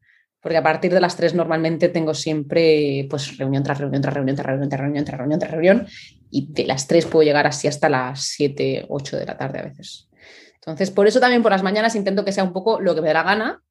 [0.42, 4.36] Porque a partir de las 3 normalmente tengo siempre pues reunión tras reunión, tras reunión,
[4.36, 5.86] tras reunión, tras reunión, tras reunión, tras reunión.
[6.30, 9.62] Y de las 3 puedo llegar así hasta las 7, 8 de la tarde a
[9.62, 10.10] veces.
[10.56, 13.08] Entonces, por eso también por las mañanas intento que sea un poco lo que me
[13.08, 13.62] dé la gana,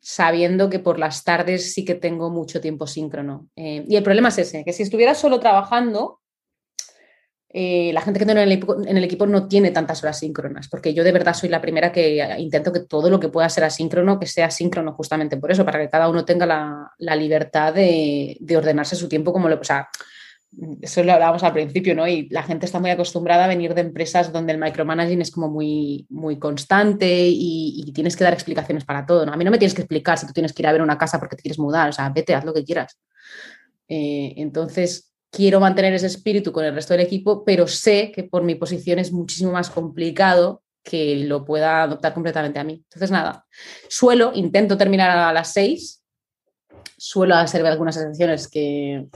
[0.00, 3.48] sabiendo que por las tardes sí que tengo mucho tiempo síncrono.
[3.56, 6.20] Eh, y el problema es ese, que si estuviera solo trabajando,
[7.50, 8.48] eh, la gente que tiene en
[8.96, 12.22] el, equipo, no tiene tantas horas síncronas, porque yo de verdad soy la primera que
[12.38, 15.78] intento que todo lo que pueda ser asíncrono, que sea síncrono justamente por eso, para
[15.78, 19.62] que cada uno tenga la, libertad de, ordenarse su tiempo como lo...
[19.64, 19.88] Sea,
[20.80, 22.08] eso lo hablábamos al principio, ¿no?
[22.08, 25.48] Y la gente está muy acostumbrada a venir de empresas donde el micromanaging es como
[25.48, 29.32] muy, muy constante y, tienes que dar explicaciones para todo, ¿no?
[29.32, 30.98] A mí no me tienes que explicar si tú tienes que ir a ver una
[30.98, 32.98] casa porque te quieres mudar, o sea, vete, haz lo que quieras.
[33.88, 38.44] Eh, entonces, quiero mantener ese espíritu con el resto del equipo, pero sé que por
[38.44, 42.82] mi posición es muchísimo más complicado que lo pueda adoptar completamente a mí.
[42.84, 43.44] Entonces, nada,
[43.88, 46.02] suelo, intento terminar a las seis,
[46.96, 49.08] suelo hacer algunas excepciones que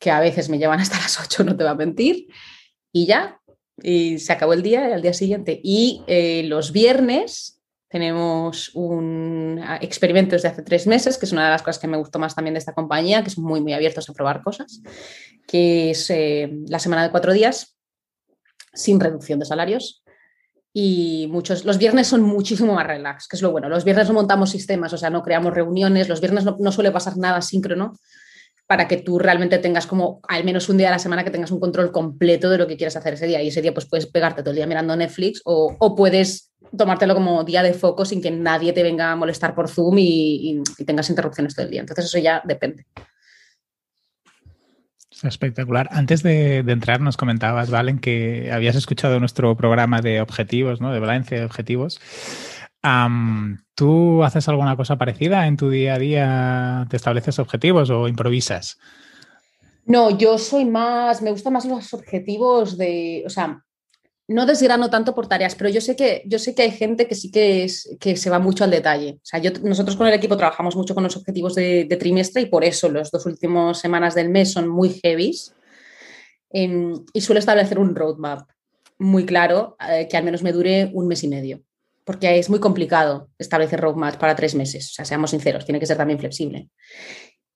[0.00, 2.26] que a veces me llevan hasta las 8, no te va a mentir,
[2.90, 3.40] y ya,
[3.80, 5.60] y se acabó el día al día siguiente.
[5.62, 11.50] Y eh, los viernes tenemos un experimento desde hace tres meses, que es una de
[11.50, 14.08] las cosas que me gustó más también de esta compañía, que son muy, muy abiertos
[14.08, 14.80] a probar cosas,
[15.46, 17.76] que es eh, la semana de cuatro días
[18.72, 20.04] sin reducción de salarios.
[20.72, 23.68] Y muchos, los viernes son muchísimo más relax, que es lo bueno.
[23.68, 26.92] Los viernes no montamos sistemas, o sea, no creamos reuniones, los viernes no, no suele
[26.92, 27.98] pasar nada síncrono,
[28.70, 31.50] para que tú realmente tengas como al menos un día a la semana que tengas
[31.50, 33.42] un control completo de lo que quieres hacer ese día.
[33.42, 37.42] Y ese día pues puedes pegarte todo el día mirando Netflix o, puedes tomártelo como
[37.42, 41.56] día de foco sin que nadie te venga a molestar por Zoom y, tengas interrupciones
[41.56, 41.80] todo el día.
[41.80, 42.86] Entonces eso ya depende.
[45.24, 45.88] Espectacular.
[45.90, 50.92] Antes de, entrar nos comentabas, Valen, que habías escuchado nuestro programa de objetivos, ¿no?
[50.92, 52.00] De balance de objetivos.
[53.74, 56.86] ¿Tú haces alguna cosa parecida en tu día a día?
[56.88, 58.78] ¿Te estableces objetivos o improvisas?
[59.84, 63.62] No, yo soy más, me gustan más los objetivos de, o sea,
[64.28, 67.14] no desgrano tanto por tareas, pero yo sé que, yo sé que hay gente que
[67.14, 69.18] sí que, es, que se va mucho al detalle.
[69.22, 72.64] O sea, nosotros con el equipo trabajamos mucho con los objetivos de, trimestre y por
[72.64, 75.54] eso los dos últimos semanas del mes son muy heavies.
[76.52, 78.48] Em, y suelo establecer un roadmap
[78.98, 81.62] muy claro eh, que al menos me dure un mes y medio
[82.10, 84.90] porque es muy complicado establecer roadmaps para tres meses.
[84.90, 86.68] O sea, seamos sinceros, tiene que ser también flexible.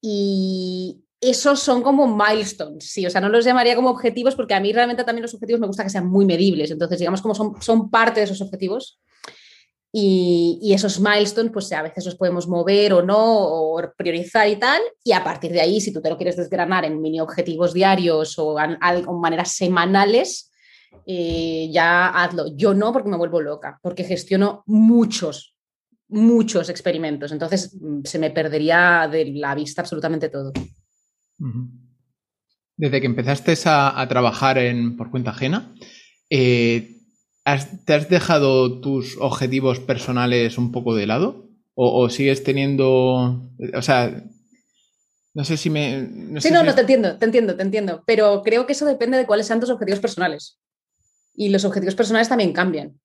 [0.01, 4.61] Y esos son como milestones, sí, o sea, no los llamaría como objetivos porque a
[4.61, 7.61] mí realmente también los objetivos me gusta que sean muy medibles, entonces digamos como son,
[7.61, 9.01] son parte de esos objetivos
[9.90, 14.81] y, esos milestones pues a veces los podemos mover o no, o priorizar y tal,
[15.03, 18.38] y a partir de ahí, si tú te lo quieres desgranar en mini objetivos diarios
[18.38, 18.79] o en,
[19.21, 20.53] maneras semanales,
[21.07, 22.57] eh, ya hazlo.
[22.57, 25.57] Yo no porque me vuelvo loca, porque gestiono muchos,
[26.09, 30.52] muchos experimentos, entonces mm, se me perdería de la vista absolutamente todo.
[32.76, 35.74] Desde que empezaste a, trabajar en, por cuenta ajena,
[36.30, 36.96] eh,
[37.85, 41.50] ¿te has dejado tus objetivos personales un poco de lado?
[41.76, 44.24] ¿O, sigues teniendo, o sea,
[45.35, 46.09] no sé si me...
[46.40, 49.26] sí, no, no, te entiendo, te entiendo, te entiendo, pero creo que eso depende de
[49.26, 50.61] cuáles sean tus objetivos personales.
[51.35, 52.99] Y los objetivos personales también cambian.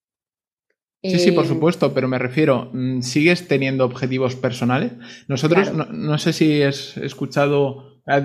[1.02, 4.92] Sí, sí, por eh, supuesto, pero me refiero, mm, ¿sigues teniendo objetivos personales?
[5.28, 8.22] Nosotros, no, sé si has escuchado ah,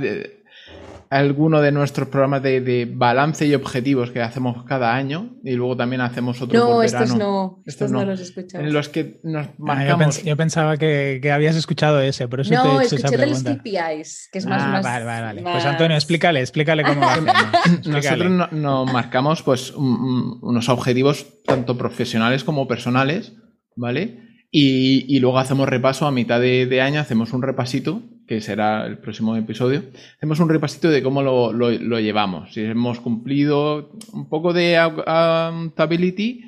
[1.15, 6.01] alguno de nuestros programas de, balance y objetivos que hacemos cada año y luego también
[6.01, 8.65] hacemos otro no, Estos no, estos no, los he escuchado.
[8.65, 12.69] En los que nos ah, yo, pensaba que, habías escuchado ese, por eso no, te
[12.69, 13.57] he hecho escuché esa pregunta.
[13.59, 14.63] KPIs, que es más...
[14.63, 15.43] Ah, vale, vale, vale.
[15.43, 17.17] Pues Antonio, explícale, explícale cómo va
[17.87, 23.35] Nosotros nos marcamos pues unos objetivos tanto profesionales como personales,
[23.77, 24.25] ¿vale?
[24.51, 29.37] Y, luego hacemos repaso a mitad de, año, hacemos un repasito, que será el próximo
[29.37, 29.83] episodio.
[30.17, 32.53] Hacemos un repasito de cómo lo, llevamos.
[32.53, 36.45] Si hemos cumplido un poco de accountability,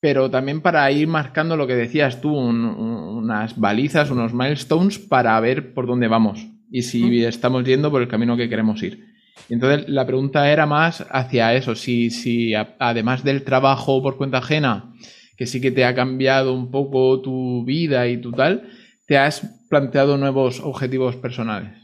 [0.00, 5.74] pero también para ir marcando lo que decías tú, unas balizas, unos milestones para ver
[5.74, 9.06] por dónde vamos y si estamos yendo por el camino que queremos ir.
[9.48, 14.94] entonces la pregunta era más hacia eso, si, si además del trabajo por cuenta ajena,
[15.36, 18.70] que sí que te ha cambiado un poco tu vida y tu tal,
[19.10, 21.76] te has planteado nuevos objetivos personales.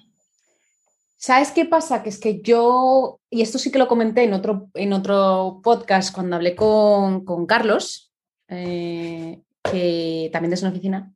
[1.17, 2.05] ¿Sabes qué pasa?
[2.05, 6.15] Que es que yo, y esto sí que lo comenté en otro, en otro podcast
[6.15, 8.13] cuando hablé con, Carlos,
[8.47, 11.13] eh, que también es una oficina,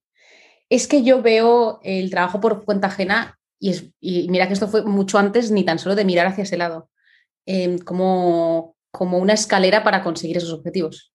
[0.68, 4.82] es que yo veo el trabajo por cuenta ajena, y, es, mira que esto fue
[4.82, 6.90] mucho antes ni tan solo de mirar hacia ese lado,
[7.46, 11.12] eh, como, como una escalera para conseguir esos objetivos.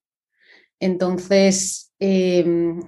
[0.79, 2.79] Entonces, em,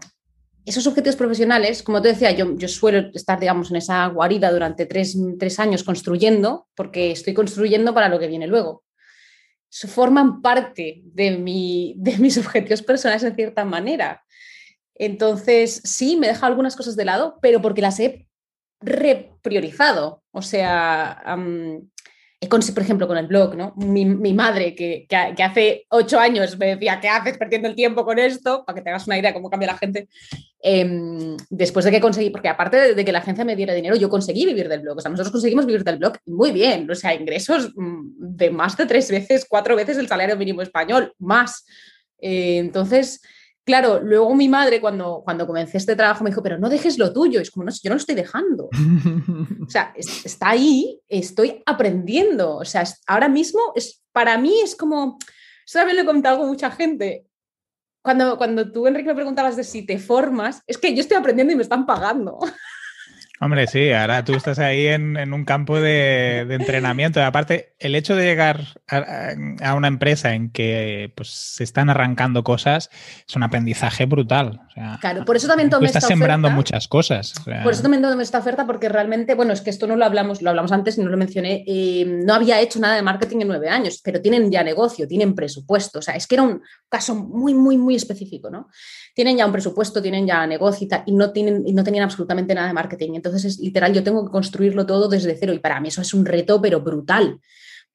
[0.68, 5.16] esos objetivos profesionales, como te decía, yo, suelo estar, digamos, en esa guarida durante tres,
[5.60, 8.84] años construyendo, porque estoy construyendo para lo que viene luego.
[9.72, 14.24] forman parte de, mi, de mis objetivos personales en cierta manera.
[14.94, 18.28] Entonces, sí, me deja algunas cosas de lado, pero porque las he
[18.82, 20.24] repriorizado.
[20.32, 21.24] O sea,
[22.40, 23.74] por ejemplo, con el blog, ¿no?
[23.78, 25.08] Mi, madre, que,
[25.44, 28.64] hace ocho años me decía, ¿qué haces perdiendo el tiempo con esto?
[28.64, 30.08] Para que te hagas una idea de cómo cambia la gente.
[30.62, 34.10] Em, después de que conseguí, porque aparte de, que la agencia me diera dinero, yo
[34.10, 34.98] conseguí vivir del blog.
[34.98, 36.90] O sea, nosotros conseguimos vivir del blog muy bien.
[36.90, 41.14] O sea, ingresos mm, de más de tres veces, cuatro veces el salario mínimo español,
[41.18, 41.66] más.
[42.20, 43.22] Eh, entonces,
[43.68, 47.12] Claro, luego mi madre cuando, cuando comencé este trabajo me dijo, pero no dejes lo
[47.12, 47.42] tuyo.
[47.42, 48.70] Es como, no, yo no lo estoy dejando.
[48.70, 52.56] o sea, está ahí, estoy aprendiendo.
[52.56, 55.18] O sea, ahora mismo, es, para mí es como,
[55.66, 57.26] eso también lo he contado con mucha gente.
[58.02, 61.52] Cuando, cuando tú, Enrique, me preguntabas de si te formas, es que yo estoy aprendiendo
[61.52, 62.40] y me están pagando.
[63.40, 67.24] Hombre, sí, ahora tú estás ahí en, un campo de, entrenamiento.
[67.24, 72.90] aparte, el hecho de llegar a, una empresa en que pues, se están arrancando cosas
[73.28, 74.62] es un aprendizaje brutal.
[75.00, 77.34] claro, por eso también tomé tú estás sembrando muchas cosas.
[77.64, 80.42] por eso también tomé esta oferta, porque realmente, bueno, es que esto no lo hablamos,
[80.42, 81.64] lo hablamos antes y no lo mencioné.
[81.68, 85.36] Eh, no había hecho nada de marketing en nueve años, pero tienen ya negocio, tienen
[85.36, 86.00] presupuesto.
[86.00, 88.70] O sea, es que era un caso muy, muy, muy específico, ¿no?
[89.18, 92.68] Tienen ya un presupuesto, tienen ya negocio y, no, tienen, y no tenían absolutamente nada
[92.68, 93.16] de marketing.
[93.16, 96.14] Entonces, es literal, yo tengo que construirlo todo desde cero y para mí eso es
[96.14, 97.40] un reto, pero brutal,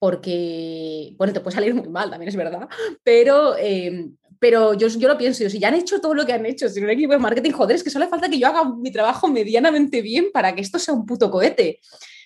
[0.00, 2.68] porque, bueno, te puede salir muy mal, también es verdad,
[3.04, 3.56] pero...
[3.56, 6.68] Em, pero yo, yo lo pienso, si ya han hecho todo lo que han hecho,
[6.68, 9.28] si un equipo de marketing, joder, es que solo falta que yo haga mi trabajo
[9.28, 11.78] medianamente bien para que esto sea un puto cohete.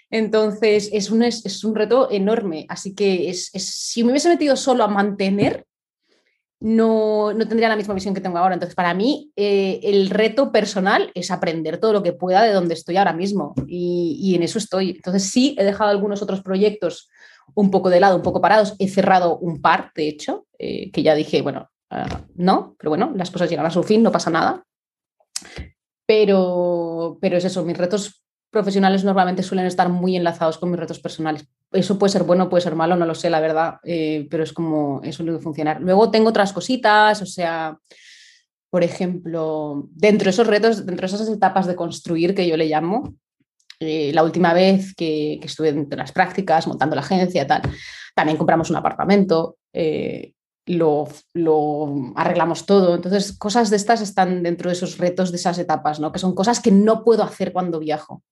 [0.08, 2.64] Entonces, es un, es, un reto enorme.
[2.70, 5.66] Así que es, si me hubiese metido solo a mantener,
[6.60, 8.54] no, tendría la misma visión que tengo ahora.
[8.54, 12.74] Entonces, para mí, eh, el reto personal es aprender todo lo que pueda de donde
[12.74, 14.90] estoy ahora mismo y, en eso estoy.
[14.90, 17.08] Entonces, sí, he dejado algunos otros proyectos
[17.54, 18.74] un poco de lado, un poco parados.
[18.78, 23.12] He cerrado un par, de hecho, eh, que ya dije, bueno, ah, no, pero bueno,
[23.14, 24.64] las cosas llegan a su fin, no pasa nada.
[26.06, 28.25] Pero, pero es eso, mis retos
[28.56, 31.46] profesionales normalmente suelen estar muy enlazados con mis retos personales.
[31.72, 34.52] Eso puede ser bueno, puede ser malo, no lo sé, la verdad, eh, pero es
[34.52, 35.80] como eso suele funcionar.
[35.80, 37.78] Luego tengo otras cositas, o sea,
[38.70, 42.66] por ejemplo, dentro de esos retos, dentro de esas etapas de construir que yo le
[42.66, 43.14] llamo,
[43.78, 47.60] Eh, la última vez que, estuve en las prácticas, montando la agencia, tal,
[48.14, 50.32] también compramos un apartamento, eh,
[50.66, 51.08] lo,
[52.16, 52.94] arreglamos todo.
[52.96, 56.12] Entonces, cosas de estas están dentro de esos retos, de esas etapas, ¿no?
[56.12, 58.22] que son cosas que no puedo hacer cuando viajo.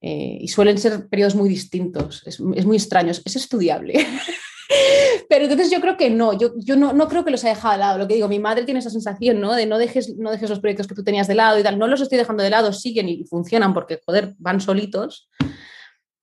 [0.00, 4.06] Eh, y suelen ser periodos muy distintos, es, es muy extraño, es estudiable.
[5.28, 7.72] Pero entonces yo creo que no, yo, yo no, no, creo que los haya dejado
[7.72, 7.98] de lado.
[7.98, 9.54] Lo que digo, mi madre tiene esa sensación, ¿no?
[9.54, 11.78] De no dejes, no dejes los proyectos que tú tenías de lado y tal.
[11.78, 15.28] No los estoy dejando de lado, siguen y funcionan porque, joder, van solitos.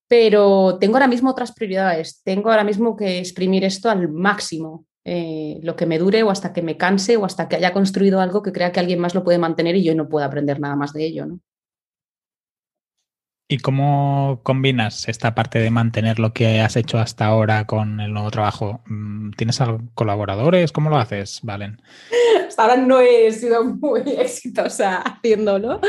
[0.07, 2.21] Pero tengo ahora mismo otras prioridades.
[2.23, 4.85] Tengo ahora mismo que exprimir esto al máximo.
[5.07, 8.21] Eh, lo que me dure o hasta que me canse o hasta que haya construido
[8.21, 10.75] algo que crea que alguien más lo puede mantener y yo no pueda aprender nada
[10.75, 11.39] más de ello, ¿no?
[13.47, 18.11] ¿Y cómo combinas esta parte de mantener lo que has hecho hasta ahora con el
[18.11, 18.81] nuevo trabajo?
[18.87, 19.59] Mm, ¿Tienes
[19.93, 20.71] colaboradores?
[20.71, 21.79] ¿Cómo lo haces, Valen?
[22.47, 25.79] Hasta ahora no he sido muy exitosa haciéndolo.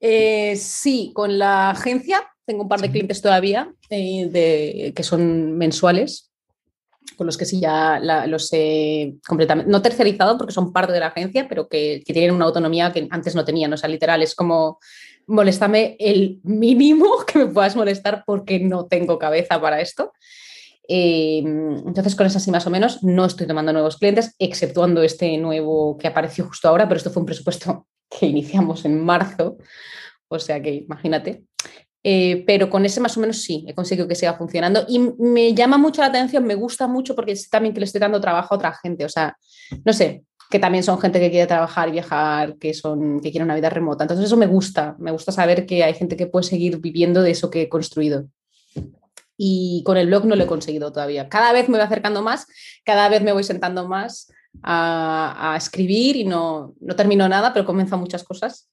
[0.00, 6.27] Eh, sí, con la agencia tengo un par de clientes todavía eh, que son mensuales,
[7.18, 11.08] con los que sí ya los he completamente, no tercerizado porque son parte de la
[11.08, 13.72] agencia, pero que, que tienen una autonomía que antes no tenían.
[13.72, 14.78] O sea, literal, es como
[15.26, 20.12] moléstame el mínimo que me puedas molestar porque no tengo cabeza para esto.
[20.90, 25.36] Eh, entonces, con eso así más o menos, no estoy tomando nuevos clientes, exceptuando este
[25.36, 27.86] nuevo que apareció justo ahora, pero esto fue un presupuesto
[28.18, 29.58] que iniciamos en marzo,
[30.28, 31.44] o sea que imagínate.
[32.04, 35.52] Eh, pero con ese más o menos sí, he conseguido que siga funcionando y me
[35.52, 38.54] llama mucho la atención, me gusta mucho porque es también que le estoy dando trabajo
[38.54, 39.36] a otra gente, o sea,
[39.84, 43.54] no sé, que también son gente que quiere trabajar, viajar, que, son, que quiere una
[43.54, 44.04] vida remota.
[44.04, 47.32] Entonces eso me gusta, me gusta saber que hay gente que puede seguir viviendo de
[47.32, 48.28] eso que he construido.
[49.36, 51.28] Y con el blog no lo he conseguido todavía.
[51.28, 52.46] Cada vez me voy acercando más,
[52.84, 54.32] cada vez me voy sentando más
[54.62, 58.70] a, escribir y no, no termino nada, pero comienzo muchas cosas.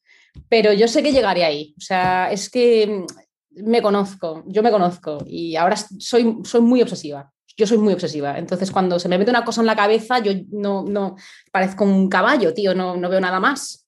[0.49, 1.73] Pero yo sé que llegaré ahí.
[1.77, 3.05] O sea, es que
[3.51, 8.37] me conozco, yo me conozco y ahora soy, soy muy obsesiva yo soy muy obsesiva.
[8.37, 11.15] Entonces, cuando se me mete una cosa en la cabeza, yo no, no
[11.51, 13.87] parezco un caballo, tío, no, no veo nada más.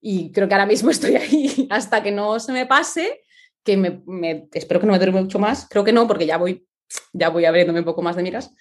[0.00, 3.22] Y creo que ahora mismo estoy ahí hasta que no se me pase,
[3.64, 5.66] que me, espero que no me dure mucho más.
[5.68, 6.66] Creo que no, porque ya voy,
[7.12, 8.52] ya voy abriéndome un poco más de miras.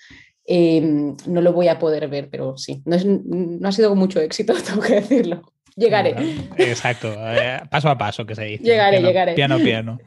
[0.45, 3.97] Em, no lo voy a poder ver, pero sí, no, es, no ha sido con
[3.97, 5.41] mucho éxito, tengo que decirlo.
[5.78, 6.15] Llegaré.
[6.57, 8.63] Exacto, eh, paso a paso que se dice.
[8.63, 9.34] Llegaré, llegaré.
[9.34, 9.99] Piano, piano.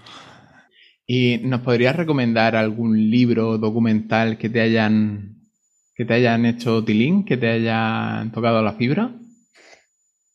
[1.06, 5.36] ¿Y nos podrías recomendar algún libro documental que te hayan
[5.94, 9.12] que te hayan hecho tilín, que te hayan tocado la fibra?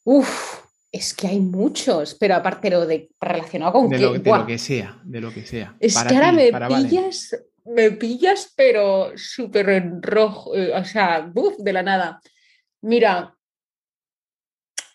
[0.03, 0.59] Uf,
[0.91, 4.57] es que hay muchos, pero aparte lo de relacionado con de, lo, de lo que
[4.57, 5.75] sea, de lo que sea.
[5.79, 11.57] Es que ahora me pillas, me pillas, pero súper en rojo, eh, o sea, buf,
[11.57, 12.21] de la nada.
[12.81, 13.35] Mira,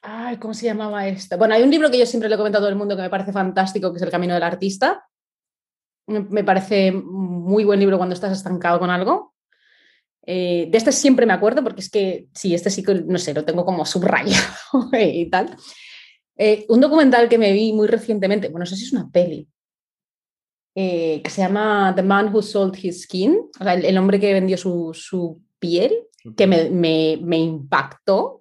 [0.02, 1.36] ay, ¿cómo se llamaba esto?
[1.38, 3.02] Bueno, hay un libro que yo siempre le he comentado a todo el mundo que
[3.02, 5.04] me parece fantástico, que es El Camino del Artista
[6.10, 9.34] me parece muy buen libro cuando estás estancado con algo.
[10.26, 13.32] Eh, de este siempre me acuerdo porque es que, sí, este sí que, no sé,
[13.32, 14.54] lo tengo como subrayado
[14.92, 15.56] y tal.
[16.36, 19.46] Eh, un documental que me vi muy recientemente, bueno, no sé si es una peli,
[20.74, 24.32] eh, que se llama The Man Who Sold His Skin, o sea, el, hombre que
[24.32, 25.92] vendió su, su piel,
[26.36, 28.39] que me, me, me, impactó.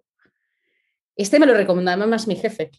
[1.20, 2.72] Este me lo recomendó además mi jefe,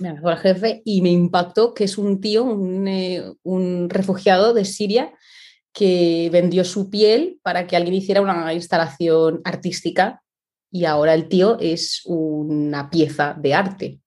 [0.00, 5.12] me el jefe y me impactó que es un tío, eh, un, refugiado de Siria
[5.70, 10.22] que vendió su piel para que alguien hiciera una instalación artística
[10.70, 14.00] y ahora el tío es una pieza de arte.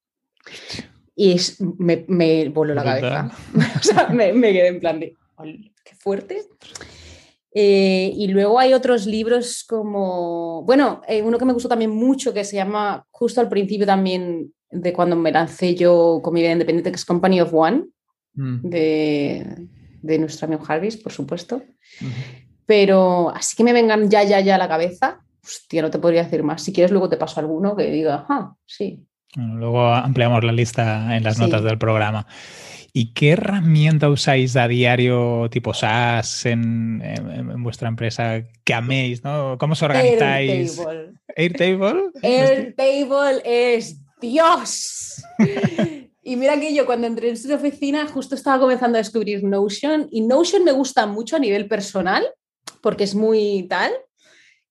[1.15, 3.31] Y es, me, me voló la cabeza.
[3.79, 5.15] o sea, me, quedé en plan de,
[5.83, 6.41] qué fuerte.
[7.60, 12.32] Eh, y luego hay otros libros como, bueno, eh, uno que me gustó también mucho
[12.32, 16.51] que se llama, justo al principio también de cuando me lancé yo con mi vida
[16.51, 17.86] independiente, que es Company of One,
[18.36, 18.60] mm.
[18.62, 19.68] de,
[20.03, 21.64] de, nuestro amigo Jarvis, por supuesto.
[22.68, 26.26] Pero así que me vengan ya, ya, ya a la cabeza, hostia, no te podría
[26.26, 26.62] decir más.
[26.62, 29.03] Si quieres, luego te paso alguno que diga, ah, sí.
[29.36, 32.28] luego ampliamos la lista en las notas del programa.
[32.97, 39.23] ¿Y qué herramienta usáis a diario, tipo SaaS, en, en, vuestra empresa que améis?
[39.23, 39.55] ¿no?
[39.59, 40.79] ¿Cómo os organizáis?
[40.79, 41.13] Airtable.
[41.35, 42.03] Airtable.
[42.23, 45.23] Airtable es Dios.
[46.23, 50.07] y mira que yo cuando entré en su oficina justo estaba comenzando a descubrir Notion
[50.09, 52.25] y Notion me gusta mucho a nivel personal
[52.81, 53.91] porque es muy tal.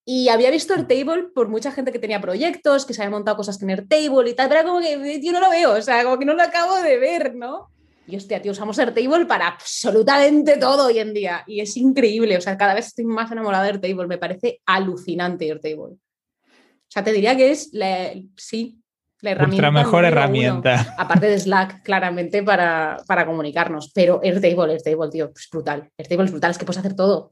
[0.05, 3.63] Y había visto Airtable por mucha gente que tenía proyectos, que se había montado cosas
[3.63, 6.19] en Airtable y tal, pero era como que yo no lo veo, o sea, como
[6.19, 7.71] que no lo acabo de ver, ¿no?
[8.09, 11.43] Y hostia, tío, usamos Airtable para absolutamente todo hoy en día.
[11.47, 15.47] Y es increíble, o sea, cada vez estoy más enamorada de Airtable, me parece alucinante
[15.47, 15.95] Airtable.
[15.95, 18.79] O sea, te diría que es, la, sí,
[19.21, 20.83] La herramienta Nuestra mejor herramienta.
[20.83, 20.95] uno.
[20.99, 23.91] Aparte de Slack, claramente, para, para comunicarnos.
[23.93, 25.91] Pero Airtable, Airtable, tío, es brutal.
[25.99, 27.31] Airtable es brutal, es que puedes hacer todo.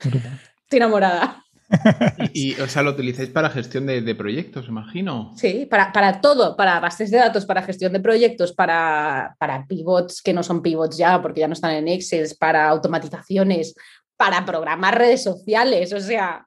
[0.00, 1.45] Estoy enamorada.
[2.32, 5.32] Y, y, o sea, lo utilizáis para gestión de, de proyectos, imagino.
[5.36, 10.22] Sí, para, para, todo, para bases de datos, para gestión de proyectos, para, para pivots
[10.22, 13.74] que no son pivots ya, porque ya no están en Excel, para automatizaciones,
[14.16, 16.46] para programar redes sociales, o sea,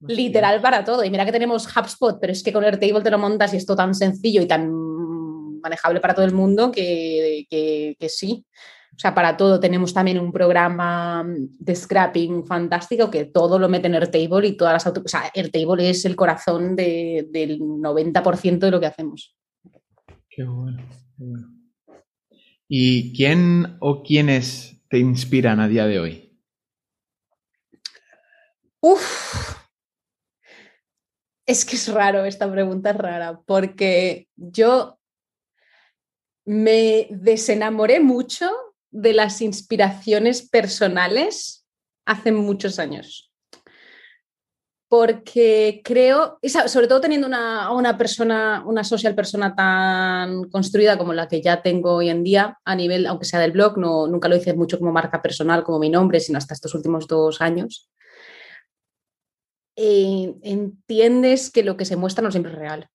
[0.00, 0.16] Hostia.
[0.16, 1.04] literal para todo.
[1.04, 3.66] Y mira que tenemos HubSpot, pero es que con Airtable te lo montas y es
[3.66, 4.70] todo tan sencillo y tan
[5.60, 8.44] manejable para todo el mundo que, que, que sí.
[9.00, 13.86] O sea, para todo tenemos también un programa de scrapping fantástico que todo lo mete
[13.86, 15.00] en Airtable y todas las auto...
[15.02, 19.34] O sea, Airtable es el corazón de, del 90% de lo que hacemos.
[20.28, 20.86] Qué bueno,
[21.16, 21.48] qué bueno.
[22.68, 26.38] ¿Y quién o quiénes te inspiran a día de hoy?
[28.82, 29.56] Uf.
[31.46, 34.98] Es que es raro, esta pregunta es rara, porque yo
[36.44, 38.50] me desenamoré mucho
[38.90, 41.66] de las inspiraciones personales
[42.04, 43.32] hace muchos años.
[44.88, 51.12] Porque creo, y sobre todo teniendo una, una persona, una social persona tan construida como
[51.12, 54.28] la que ya tengo hoy en día, a nivel, aunque sea del blog, no, nunca
[54.28, 57.88] lo hice mucho como marca personal, como mi nombre, sino hasta estos últimos dos años.
[59.76, 62.90] Eh, entiendes que lo que se muestra no siempre es real.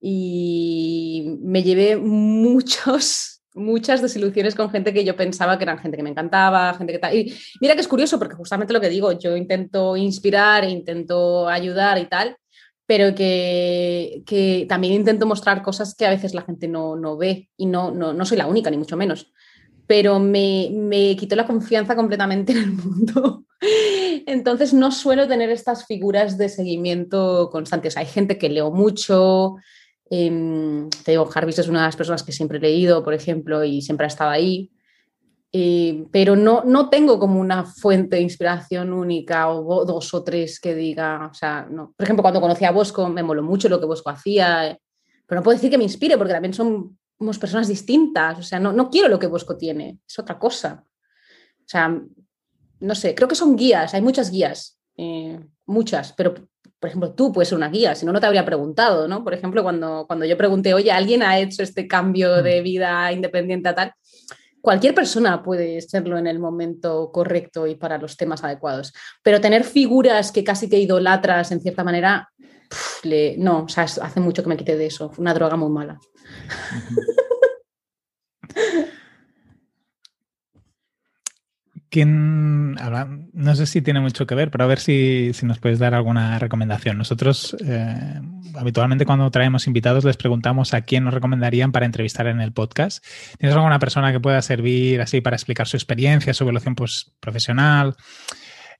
[0.00, 6.02] Y me llevé muchos, muchas desilusiones con gente que yo pensaba que eran gente que
[6.02, 7.16] me encantaba, gente que tal.
[7.16, 11.48] Y mira que es curioso porque justamente lo que digo, yo intento inspirar, e intento
[11.48, 12.36] ayudar y tal,
[12.86, 17.50] pero que, que, también intento mostrar cosas que a veces la gente no, no ve
[17.56, 19.32] y no, no, no, soy la única, ni mucho menos.
[19.86, 23.44] Pero me, me quitó la confianza completamente en el mundo.
[24.26, 27.96] Entonces no suelo tener estas figuras de seguimiento constantes.
[27.96, 29.56] Hay gente que leo mucho,
[30.10, 33.62] eh, te digo, Jarvis es una de las personas que siempre he leído, por ejemplo,
[33.64, 34.70] y siempre ha estado ahí.
[35.50, 40.60] Eh, pero no, no tengo como una fuente de inspiración única o dos o tres
[40.60, 41.94] que diga, o sea, no.
[41.96, 44.78] Por ejemplo, cuando conocí a Bosco me moló mucho lo que Bosco hacía,
[45.26, 48.72] pero no puedo decir que me inspire porque también somos personas distintas, o sea, no,
[48.72, 50.84] no quiero lo que Bosco tiene, es otra cosa.
[51.60, 51.98] O sea,
[52.80, 56.34] no sé, creo que son guías, hay muchas guías, eh, muchas, pero
[56.80, 59.24] por ejemplo, tú puedes ser una guía, si no, no te habría preguntado, ¿no?
[59.24, 63.68] Por ejemplo, cuando, cuando yo pregunté, oye, ¿alguien ha hecho este cambio de vida independiente
[63.68, 63.92] a tal?
[64.60, 69.64] Cualquier persona puede serlo en el momento correcto y para los temas adecuados, pero tener
[69.64, 72.28] figuras que casi que idolatras en cierta manera,
[72.68, 75.70] pff, le, no, o sea, hace mucho que me quité de eso, una droga muy
[75.70, 75.98] mala.
[81.90, 85.78] ¿Quién, no sé si tiene mucho que ver, pero a ver si, si nos puedes
[85.78, 86.98] dar alguna recomendación.
[86.98, 88.20] Nosotros eh,
[88.54, 93.02] habitualmente cuando traemos invitados les preguntamos a quién nos recomendarían para entrevistar en el podcast.
[93.38, 97.96] ¿Tienes alguna persona que pueda servir así para explicar su experiencia, su evolución pues, profesional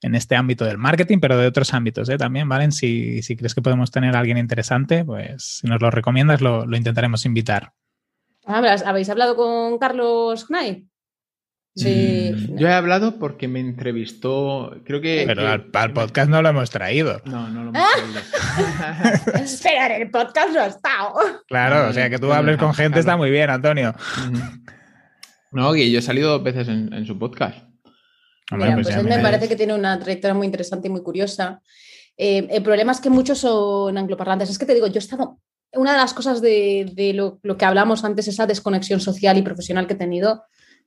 [0.01, 2.17] en este ámbito del marketing, pero de otros ámbitos ¿eh?
[2.17, 2.71] también, ¿vale?
[2.71, 6.65] Si, si, crees que podemos tener a alguien interesante, pues si nos lo recomiendas lo,
[6.65, 7.73] lo intentaremos invitar.
[8.45, 10.88] ¿Habéis hablado con Carlos Gnay?
[11.79, 12.35] Sí.
[12.55, 15.23] Yo he hablado porque me entrevistó, creo que...
[15.25, 17.21] Pero que, al, al, podcast no lo hemos traído.
[17.23, 19.43] No, no lo hemos traído.
[19.43, 21.13] Espera, en el podcast no ha estado.
[21.47, 22.99] Claro, o sea, que tú hables con gente claro.
[22.99, 23.95] está muy bien, Antonio.
[25.51, 27.57] No, que yo he salido dos veces en, en su podcast.
[28.51, 31.61] Mira, pues, pues él me parece que tiene una trayectoria muy interesante y muy curiosa.
[32.17, 34.49] Eh, el problema es que muchos son angloparlantes.
[34.49, 35.39] Es que te digo, yo he estado...
[35.71, 39.43] Una de las cosas de, de lo, lo que hablamos antes, esa desconexión social y
[39.43, 40.43] profesional que he tenido,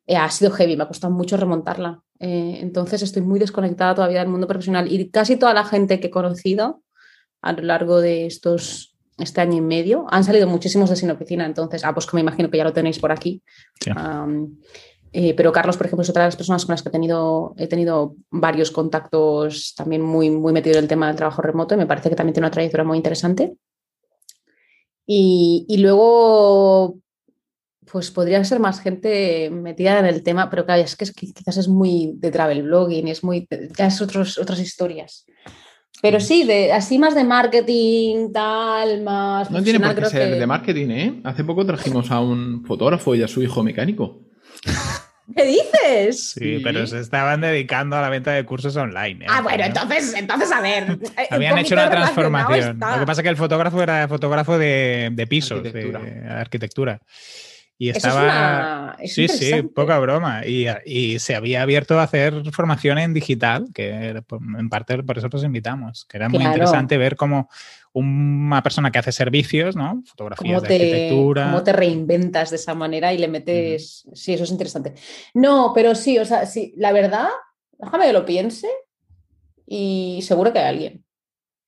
[0.06, 2.02] eh, ha sido heavy, me ha costado mucho remontarla.
[2.18, 6.08] Eh, entonces estoy muy desconectada todavía del mundo profesional y casi toda la gente que
[6.08, 6.82] he conocido
[7.40, 11.46] a lo largo de estos este año y medio han salido muchísimos de sin oficina.
[11.46, 13.42] Entonces, ah, pues que me imagino que ya lo tenéis por aquí.
[13.80, 13.90] Sí.
[13.90, 14.56] Um,
[15.12, 17.54] eh, pero Carlos, por ejemplo, es otra de las personas con las que he tenido,
[17.58, 21.78] he tenido varios contactos también muy, muy metido en el tema del trabajo remoto y
[21.78, 23.54] me parece que también tiene una trayectoria muy interesante.
[25.06, 26.98] Y, y luego,
[27.92, 31.58] pues podría ser más gente metida en el tema, pero claro, es que es, quizás
[31.58, 35.26] es muy de travel blogging, es muy, ya es otros, otras historias.
[36.00, 39.50] Pero sí, de, así más de marketing, tal, más...
[39.50, 40.40] No tiene por qué ser que...
[40.40, 41.20] de marketing, ¿eh?
[41.22, 44.22] Hace poco trajimos a un fotógrafo y a su hijo mecánico.
[45.36, 46.30] ¿Qué dices?
[46.32, 49.24] Sí, sí, pero se estaban dedicando a la venta de cursos online.
[49.24, 49.28] ¿eh?
[49.28, 50.98] Ah, bueno, entonces, entonces a ver.
[51.30, 52.80] Habían hecho una transformación.
[52.80, 56.00] Lo que pasa es que el fotógrafo era fotógrafo de, de pisos, arquitectura.
[56.00, 57.00] de arquitectura.
[57.82, 58.96] Y estaba.
[59.04, 60.46] sí, sí, poca broma.
[60.46, 64.22] Y, se había abierto a hacer formación en digital, que
[64.56, 66.04] en parte por eso los invitamos.
[66.04, 67.50] Que era muy interesante ver cómo
[67.92, 70.00] una persona que hace servicios, ¿no?
[70.06, 71.46] Fotografías de arquitectura.
[71.46, 74.08] Cómo te reinventas de esa manera y le metes.
[74.14, 74.94] Sí, eso es interesante.
[75.34, 77.30] No, pero sí, o sea, sí, la verdad,
[77.80, 78.68] déjame que lo piense
[79.66, 81.04] y seguro que hay alguien.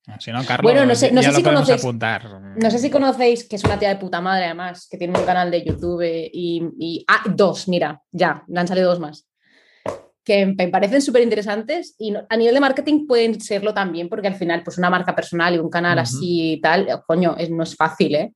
[0.06, 3.64] Ah, si no, Carlos, bueno, no sé, si conocéis, no sé si conocéis que es
[3.64, 7.68] una tía de puta madre, además, que tiene un canal de YouTube y, ah, dos,
[7.68, 9.26] mira, ya, le han salido dos más.
[10.22, 14.34] Que me parecen súper interesantes y a nivel de marketing pueden serlo también, porque al
[14.34, 17.74] final, pues una marca personal y un canal así y tal, coño, es, no es
[17.74, 18.32] fácil, ¿eh?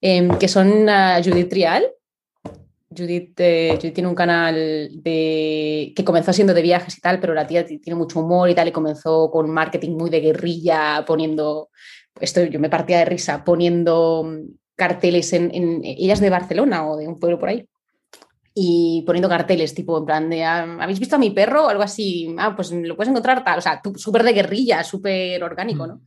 [0.00, 1.86] Em, que son uh, Judith Trial,
[2.96, 7.66] Judith, tiene un canal de, que comenzó siendo de viajes y tal, pero la tía
[7.66, 11.70] tiene mucho humor y tal, y comenzó con marketing muy de guerrilla, poniendo,
[12.20, 14.28] esto yo me partía de risa, poniendo
[14.74, 17.68] carteles en, en ellas de Barcelona o de un pueblo por ahí,
[18.58, 21.66] y poniendo carteles, tipo en plan de, ah, ¿habéis visto a mi perro?
[21.66, 25.44] O algo así, ah, pues lo puedes encontrar tal, o sea, súper de guerrilla, súper
[25.44, 26.00] orgánico, ¿no?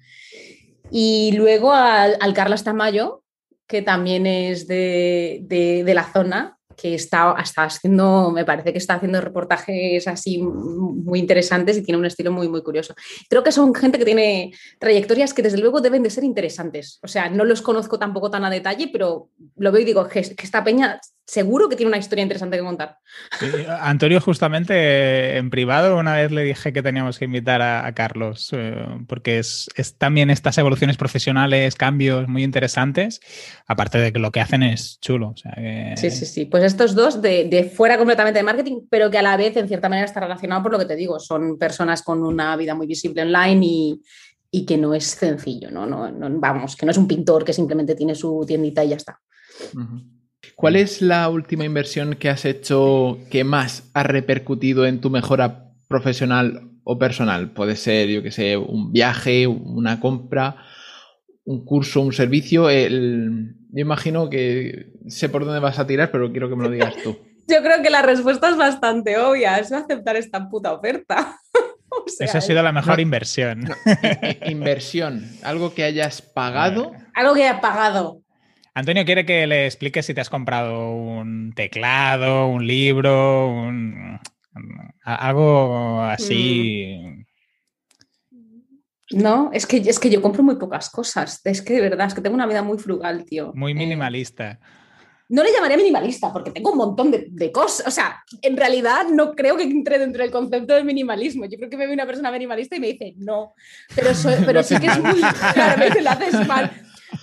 [0.89, 3.23] Y luego al, al Carlos Tamayo,
[3.67, 8.77] que también es de, de, de la zona, que está, está haciendo, me parece que
[8.77, 12.95] está haciendo reportajes así muy interesantes y tiene un estilo muy, muy curioso.
[13.29, 16.99] Creo que son gente que tiene trayectorias que desde luego deben de ser interesantes.
[17.03, 20.21] O sea, no los conozco tampoco tan a detalle, pero lo veo y digo que,
[20.21, 20.99] que esta peña
[21.29, 22.97] seguro que tiene una historia interesante que contar.
[23.81, 28.75] Antonio, justamente en privado, una vez le dije que teníamos que invitar a, Carlos, eh,
[29.07, 33.19] porque es, también estas evoluciones profesionales, cambios muy interesantes,
[33.67, 35.35] aparte de que lo que hacen es chulo.
[35.97, 36.45] Sí, sí, sí.
[36.45, 39.87] Pues estos dos de, fuera completamente de marketing, pero que a la vez, en cierta
[39.87, 41.19] manera, está relacionado por lo que te digo.
[41.19, 44.01] Son personas con una vida muy visible online
[44.51, 45.85] y, que no es sencillo, ¿no?
[45.85, 46.09] No,
[46.39, 49.19] Vamos, que no es un pintor que simplemente tiene su tiendita y ya está.
[50.55, 55.71] ¿Cuál es la última inversión que has hecho que más ha repercutido en tu mejora
[55.87, 57.51] profesional o personal?
[57.51, 60.57] Puede ser, yo que sé, un viaje, una compra,
[61.45, 62.69] un curso, un servicio.
[62.69, 63.55] El...
[63.71, 66.95] Yo imagino que sé por dónde vas a tirar, pero quiero que me lo digas
[67.03, 67.17] tú.
[67.47, 71.39] Yo creo que la respuesta es bastante obvia, es aceptar esta puta oferta.
[72.19, 73.67] Esa ha sido la mejor inversión.
[74.45, 76.91] inversión, algo que hayas pagado.
[77.15, 78.21] Algo que haya pagado.
[78.73, 84.19] Antonio quiere que le expliques si te has comprado un teclado, un libro, un,
[85.03, 86.97] algo así.
[86.99, 87.29] Mm.
[89.11, 91.41] No, es que, es que yo compro muy pocas cosas.
[91.43, 93.51] Es que de verdad, es que tengo una vida muy frugal, tío.
[93.55, 94.59] Muy eh, minimalista.
[95.29, 97.87] no le llamaría minimalista porque tengo un montón de, cosas.
[97.87, 101.45] O sea, en realidad no creo que entre dentro del concepto de minimalismo.
[101.45, 103.55] Yo creo que me ve una persona minimalista y me dice, no.
[103.95, 104.11] Pero,
[104.45, 105.21] pero sí que es muy.
[105.53, 106.71] Claro, me lo haces mal.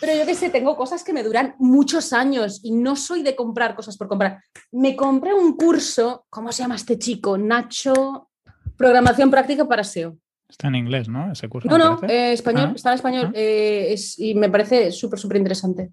[0.00, 3.34] Pero yo que sé, tengo cosas que me duran muchos años y no soy de
[3.34, 4.42] comprar cosas por comprar.
[4.72, 7.38] Me compré un curso, ¿cómo se llama este chico?
[7.38, 8.28] Nacho,
[8.76, 10.16] Programación Práctica para SEO.
[10.48, 11.32] Está en inglés, ¿no?
[11.32, 11.68] Ese curso.
[11.68, 13.32] No, no, eh, español, ah, está en español ah.
[13.34, 15.90] eh, y me parece súper, súper interesante.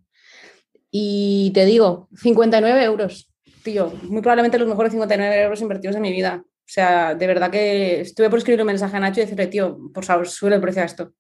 [0.91, 3.32] Y te digo, 59 euros,
[3.64, 6.43] tío, muy probablemente los mejores 59 euros invertidos de mi vida.
[6.45, 9.78] O sea, de verdad que estuve por escribir un mensaje a Nacho y decirle, tío,
[9.93, 11.14] por favor, sube el precio a esto.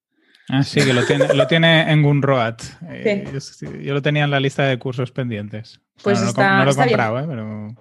[0.49, 2.55] Ah, sí, que lo tiene, lo tiene en Gunroad.
[2.89, 5.79] Eh, yo, lo tenía en la lista de cursos pendientes.
[6.01, 7.75] Pues no, está, lo, he comprado, eh, pero...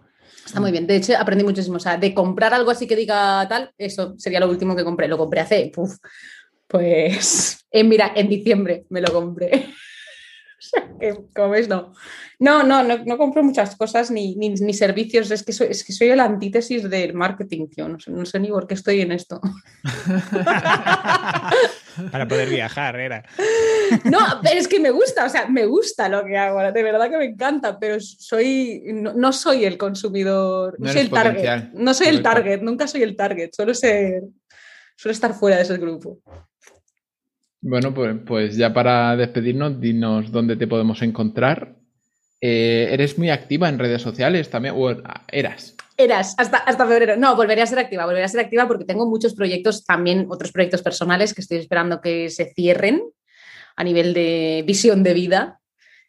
[0.47, 0.87] Está muy bien.
[0.87, 1.77] De hecho, aprendí muchísimo.
[1.77, 5.09] O sea, de comprar algo así que diga tal, eso sería lo último que compré.
[5.09, 5.73] Lo compré hace,
[6.69, 9.67] pues, en, mira, en diciembre me lo compré.
[11.01, 11.93] que como ves, no.
[12.39, 15.31] No, no, no, compro muchas cosas ni, ni, servicios.
[15.31, 17.89] Es que, soy, es que soy el antítesis del marketing, tío.
[17.89, 19.41] No sé, no sé ni por qué estoy en esto.
[22.11, 23.25] Para poder viajar, era.
[24.05, 27.11] No, pero es que me gusta, o sea, me gusta lo que hago, de verdad
[27.11, 31.73] que me encanta, pero soy, no, soy el consumidor, no, soy el target.
[31.75, 34.23] No soy el target, nunca soy el target, suelo ser,
[34.97, 36.19] suelo estar fuera de ese grupo.
[37.65, 41.77] Bueno, pues, pues, ya para despedirnos, dinos dónde te podemos encontrar.
[42.41, 44.75] Eh, ¿Eres muy activa en redes sociales también?
[44.77, 44.91] ¿O
[45.29, 45.77] eras?
[45.97, 47.17] Eras, hasta, hasta febrero.
[47.17, 50.51] No, volveré a ser activa, volveré a ser activa porque tengo muchos proyectos, también otros
[50.51, 53.05] proyectos personales que estoy esperando que se cierren
[53.77, 55.61] a nivel de visión de vida.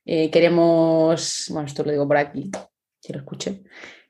[0.05, 2.49] Eh, queremos, bueno, esto lo digo por aquí,
[2.99, 3.61] que lo escuche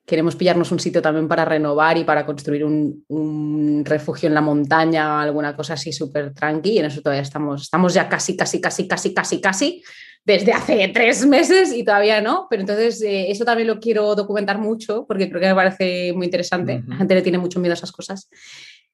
[0.06, 5.22] queremos pillarnos un sitio también para renovar y para construir un, refugio en la montaña,
[5.22, 6.72] alguna cosa así súper tranqui.
[6.72, 9.84] Y en eso todavía estamos, estamos ya casi, casi, casi, casi, casi, casi,
[10.26, 12.48] desde hace tres meses y todavía no.
[12.50, 16.26] Pero entonces eh, eso también lo quiero documentar mucho porque creo que me parece muy
[16.26, 16.84] interesante.
[16.88, 18.30] La gente le tiene mucho miedo a esas cosas.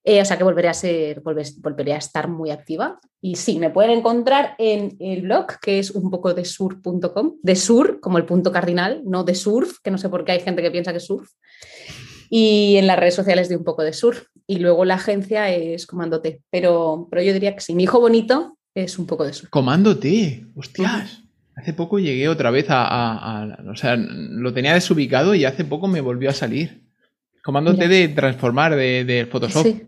[0.04, 3.00] Eh, o sea que volveré a ser, volveré a estar muy activa.
[3.22, 7.56] Y sí, me pueden encontrar en el blog, que es un poco de sur.com, de
[7.56, 10.62] sur, como el punto cardinal, no de surf, que no sé por qué hay gente
[10.62, 11.30] que piensa que es surf.
[12.30, 14.28] Y en las redes sociales de un poco de surf.
[14.48, 16.42] Y luego la agencia es Comando T.
[16.50, 19.50] Pero, pero yo diría que sí, mi hijo bonito es un poco de surf.
[19.50, 21.24] Comando T, hostias.
[21.56, 26.00] Hace poco llegué otra vez a, O sea, lo tenía desubicado y hace poco me
[26.00, 26.89] volvió a salir.
[27.50, 29.64] Comando T de transformar de, de Photoshop.
[29.64, 29.88] Sí.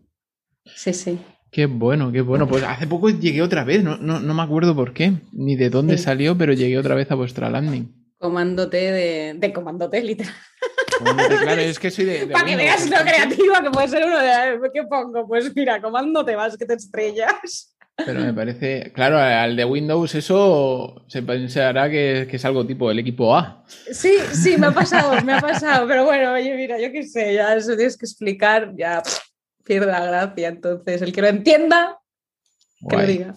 [0.65, 1.19] Sí, sí.
[1.51, 2.47] Qué bueno, qué bueno.
[2.47, 5.69] Pues hace poco llegué otra vez, no, no, no me acuerdo por qué, ni de
[5.69, 8.15] dónde salió, pero llegué otra vez a vuestra landing.
[8.17, 10.33] Comándote de, de comándote, literal.
[11.43, 12.25] claro, es que soy de.
[12.31, 14.71] Para que veas lo creativa que puede ser uno de.
[14.73, 15.27] ¿Qué pongo?
[15.27, 17.70] Pues mira, comándote vas que te estrellas.
[17.95, 22.89] Pero me parece, claro, al de Windows eso se pensará que, que, es algo tipo
[22.89, 23.63] el equipo A.
[23.67, 25.87] Sí, sí, me ha pasado, me ha pasado.
[25.87, 29.03] Pero bueno, oye, mira, yo qué sé, ya eso tienes que explicar, ya
[29.63, 30.47] pierde la gracia.
[30.47, 31.99] Entonces, el que lo entienda,
[32.89, 33.35] que lo diga.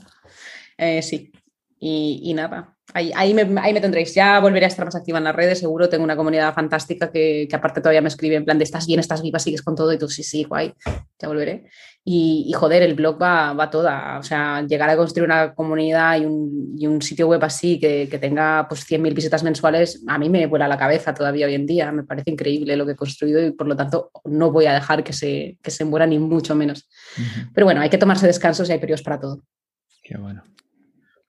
[0.78, 1.30] Eh, sí,
[1.78, 2.76] y, nada.
[2.94, 3.44] Ahí, me,
[3.80, 4.14] tendréis.
[4.14, 5.88] Ya volveré a estar más activa en las redes, seguro.
[5.88, 9.22] Tengo una comunidad fantástica que, aparte todavía me escribe en plan de estás bien, estás
[9.22, 10.72] viva, sigues con todo y tú sí, sí, guay,
[11.18, 11.68] ya volveré.
[12.07, 14.18] Y, joder, el blog va, va toda.
[14.18, 18.86] O sea, llegar a construir una comunidad y un, sitio web así que, tenga pues
[18.86, 21.90] 100.000 visitas mensuales, a mí me vuela la cabeza todavía hoy en día.
[21.92, 25.02] Me parece increíble lo que he construido y por lo tanto no voy a dejar
[25.02, 26.86] que se, que se muera ni mucho menos.
[27.55, 29.42] Pero bueno, hay que tomarse descansos y hay periodos para todo.
[30.02, 30.44] Qué bueno.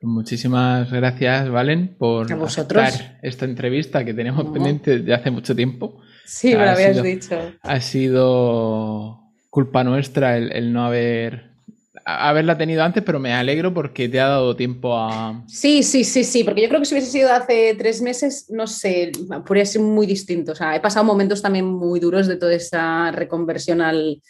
[0.01, 2.89] Muchísimas gracias, Valen, por a
[3.23, 6.01] esta entrevista que tenemos pendiente de hace mucho tiempo.
[6.25, 7.39] Sí, me lo habías dicho.
[7.61, 9.24] Ha sido
[9.55, 11.55] culpa nuestra el, no haber
[12.03, 15.45] haberla tenido antes, pero me alegro porque te ha dado tiempo a.
[15.47, 18.67] Sí, sí, sí, sí, porque yo creo que si hubiese sido hace tres meses, no
[18.67, 19.13] sé,
[19.47, 20.51] podría ser muy distinto.
[20.51, 24.21] O sea, he pasado momentos también muy duros de toda esa reconversión al,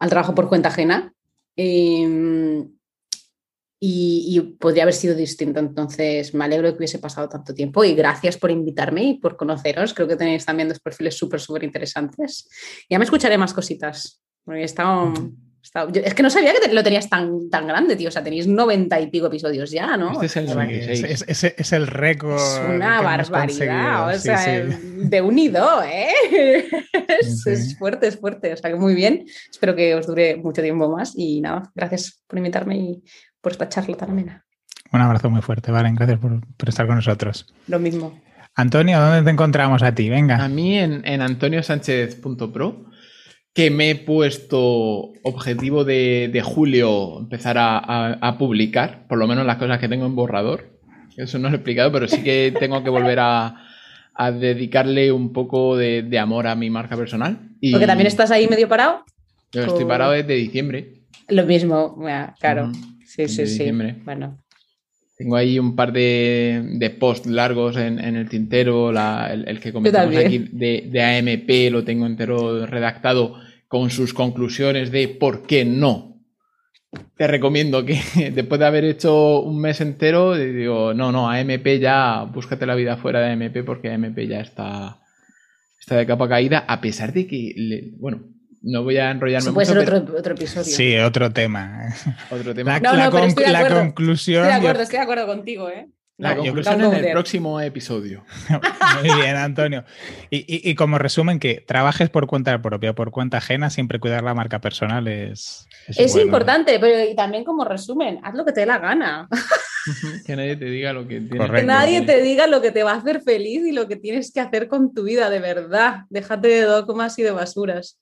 [0.00, 1.12] al trabajo por cuenta ajena.
[1.56, 2.66] Eh,
[3.78, 5.60] y, podría haber sido distinto.
[5.60, 9.36] Entonces, me alegro de que hubiese pasado tanto tiempo y gracias por invitarme y por
[9.36, 9.94] conoceros.
[9.94, 12.48] Creo que tenéis también dos perfiles súper, súper interesantes.
[12.90, 14.25] Ya me escucharé más cositas.
[14.46, 18.08] Porque es que no sabía que lo tenías tan, tan grande, tío.
[18.08, 20.22] O sea, tenéis noventa y pico episodios ya, ¿no?
[20.22, 22.36] Este es el, es, el récord.
[22.36, 24.14] Es una barbaridad.
[24.14, 26.64] O sea, de unido, ¿eh?
[27.20, 28.52] es, fuerte, es fuerte.
[28.52, 29.26] O sea, que muy bien.
[29.50, 31.14] Espero que os dure mucho tiempo más.
[31.16, 33.02] Y nada, gracias por invitarme y
[33.40, 34.46] por esta charla tan amena.
[34.92, 35.96] Un abrazo muy fuerte, Valen.
[35.96, 37.52] Gracias por, estar con nosotros.
[37.66, 38.20] Lo mismo.
[38.54, 40.08] Antonio, ¿dónde te encontramos a ti?
[40.08, 40.42] Venga.
[40.44, 42.86] A mí en, en antoniosánchez.pro,
[43.56, 49.78] que me he puesto objetivo de, julio empezar a, publicar, por lo menos las cosas
[49.78, 50.78] que tengo en borrador.
[51.16, 53.62] Eso no lo he explicado, pero sí que tengo que volver a,
[54.38, 57.48] dedicarle un poco de, amor a mi marca personal.
[57.58, 59.04] Y Porque también estás ahí medio parado.
[59.52, 60.92] Yo estoy parado desde diciembre.
[61.28, 61.98] Lo mismo,
[62.38, 62.72] claro.
[63.06, 63.72] Sí, sí, sí.
[64.04, 64.38] Bueno.
[65.16, 70.46] Tengo ahí un par de, de posts largos en, el tintero, el, que comentamos aquí
[70.52, 76.22] de, AMP lo tengo entero redactado con sus conclusiones de por qué no.
[77.16, 78.00] Te recomiendo que
[78.34, 82.96] después de haber hecho un mes entero, digo, no, no, AMP ya, búscate la vida
[82.96, 85.00] fuera de AMP porque AMP ya está,
[85.80, 88.22] está de capa caída, a pesar de que, bueno,
[88.62, 90.64] no voy a enrollarme puede ser otro, otro, episodio.
[90.64, 91.94] Sí, otro tema.
[92.30, 92.72] Otro tema.
[92.80, 94.42] La, no, no, la conclusión.
[94.42, 95.88] Estoy de acuerdo, estoy de acuerdo contigo, ¿eh?
[96.18, 98.24] La conclusión en el próximo episodio.
[99.02, 99.84] Muy bien, Antonio.
[100.30, 104.32] Y, y, como resumen, que trabajes por cuenta propia, por cuenta ajena, siempre cuidar la
[104.32, 105.68] marca personal es.
[105.88, 109.28] Es, importante, pero y también como resumen, haz lo que te dé la gana.
[110.26, 112.92] que nadie te diga lo que tienes Que nadie te diga lo que te va
[112.92, 116.04] a hacer feliz y lo que tienes que hacer con tu vida, de verdad.
[116.08, 118.00] Déjate de dogmas y de basuras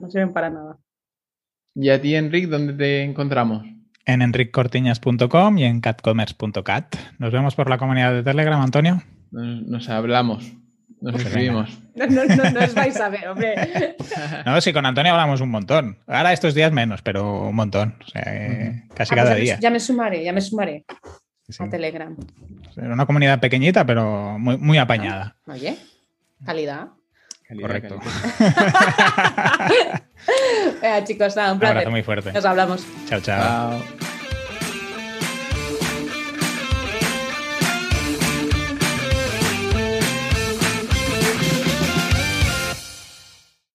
[0.00, 0.78] no sirven para nada.
[1.74, 3.64] ¿Y a ti, Enric, dónde te encontramos?
[4.10, 6.96] En enriccortiñas.com y en catcommerce.cat.
[7.18, 9.04] Nos vemos por la comunidad de Telegram, Antonio.
[9.30, 10.52] Nos, hablamos,
[11.00, 11.78] nos pues escribimos.
[11.94, 13.54] No, no, no, os vais a ver, hombre.
[14.44, 15.98] No, sí, con Antonio hablamos un montón.
[16.08, 17.94] Ahora estos días menos, pero un montón.
[18.04, 18.24] O sea,
[18.94, 19.58] casi ah, cada pues día.
[19.60, 20.84] ya me sumaré, ya me sumaré
[21.58, 22.16] a Telegram.
[22.76, 25.36] Una comunidad pequeñita, pero muy, muy apañada.
[25.46, 25.76] Oye,
[26.44, 26.88] calidad.
[27.58, 27.98] Correcto.
[31.04, 31.74] chicos, nada, un placer.
[31.74, 32.32] Un abrazo muy fuerte.
[32.32, 32.84] Nos hablamos.
[33.08, 33.20] chao.
[33.20, 33.80] chao.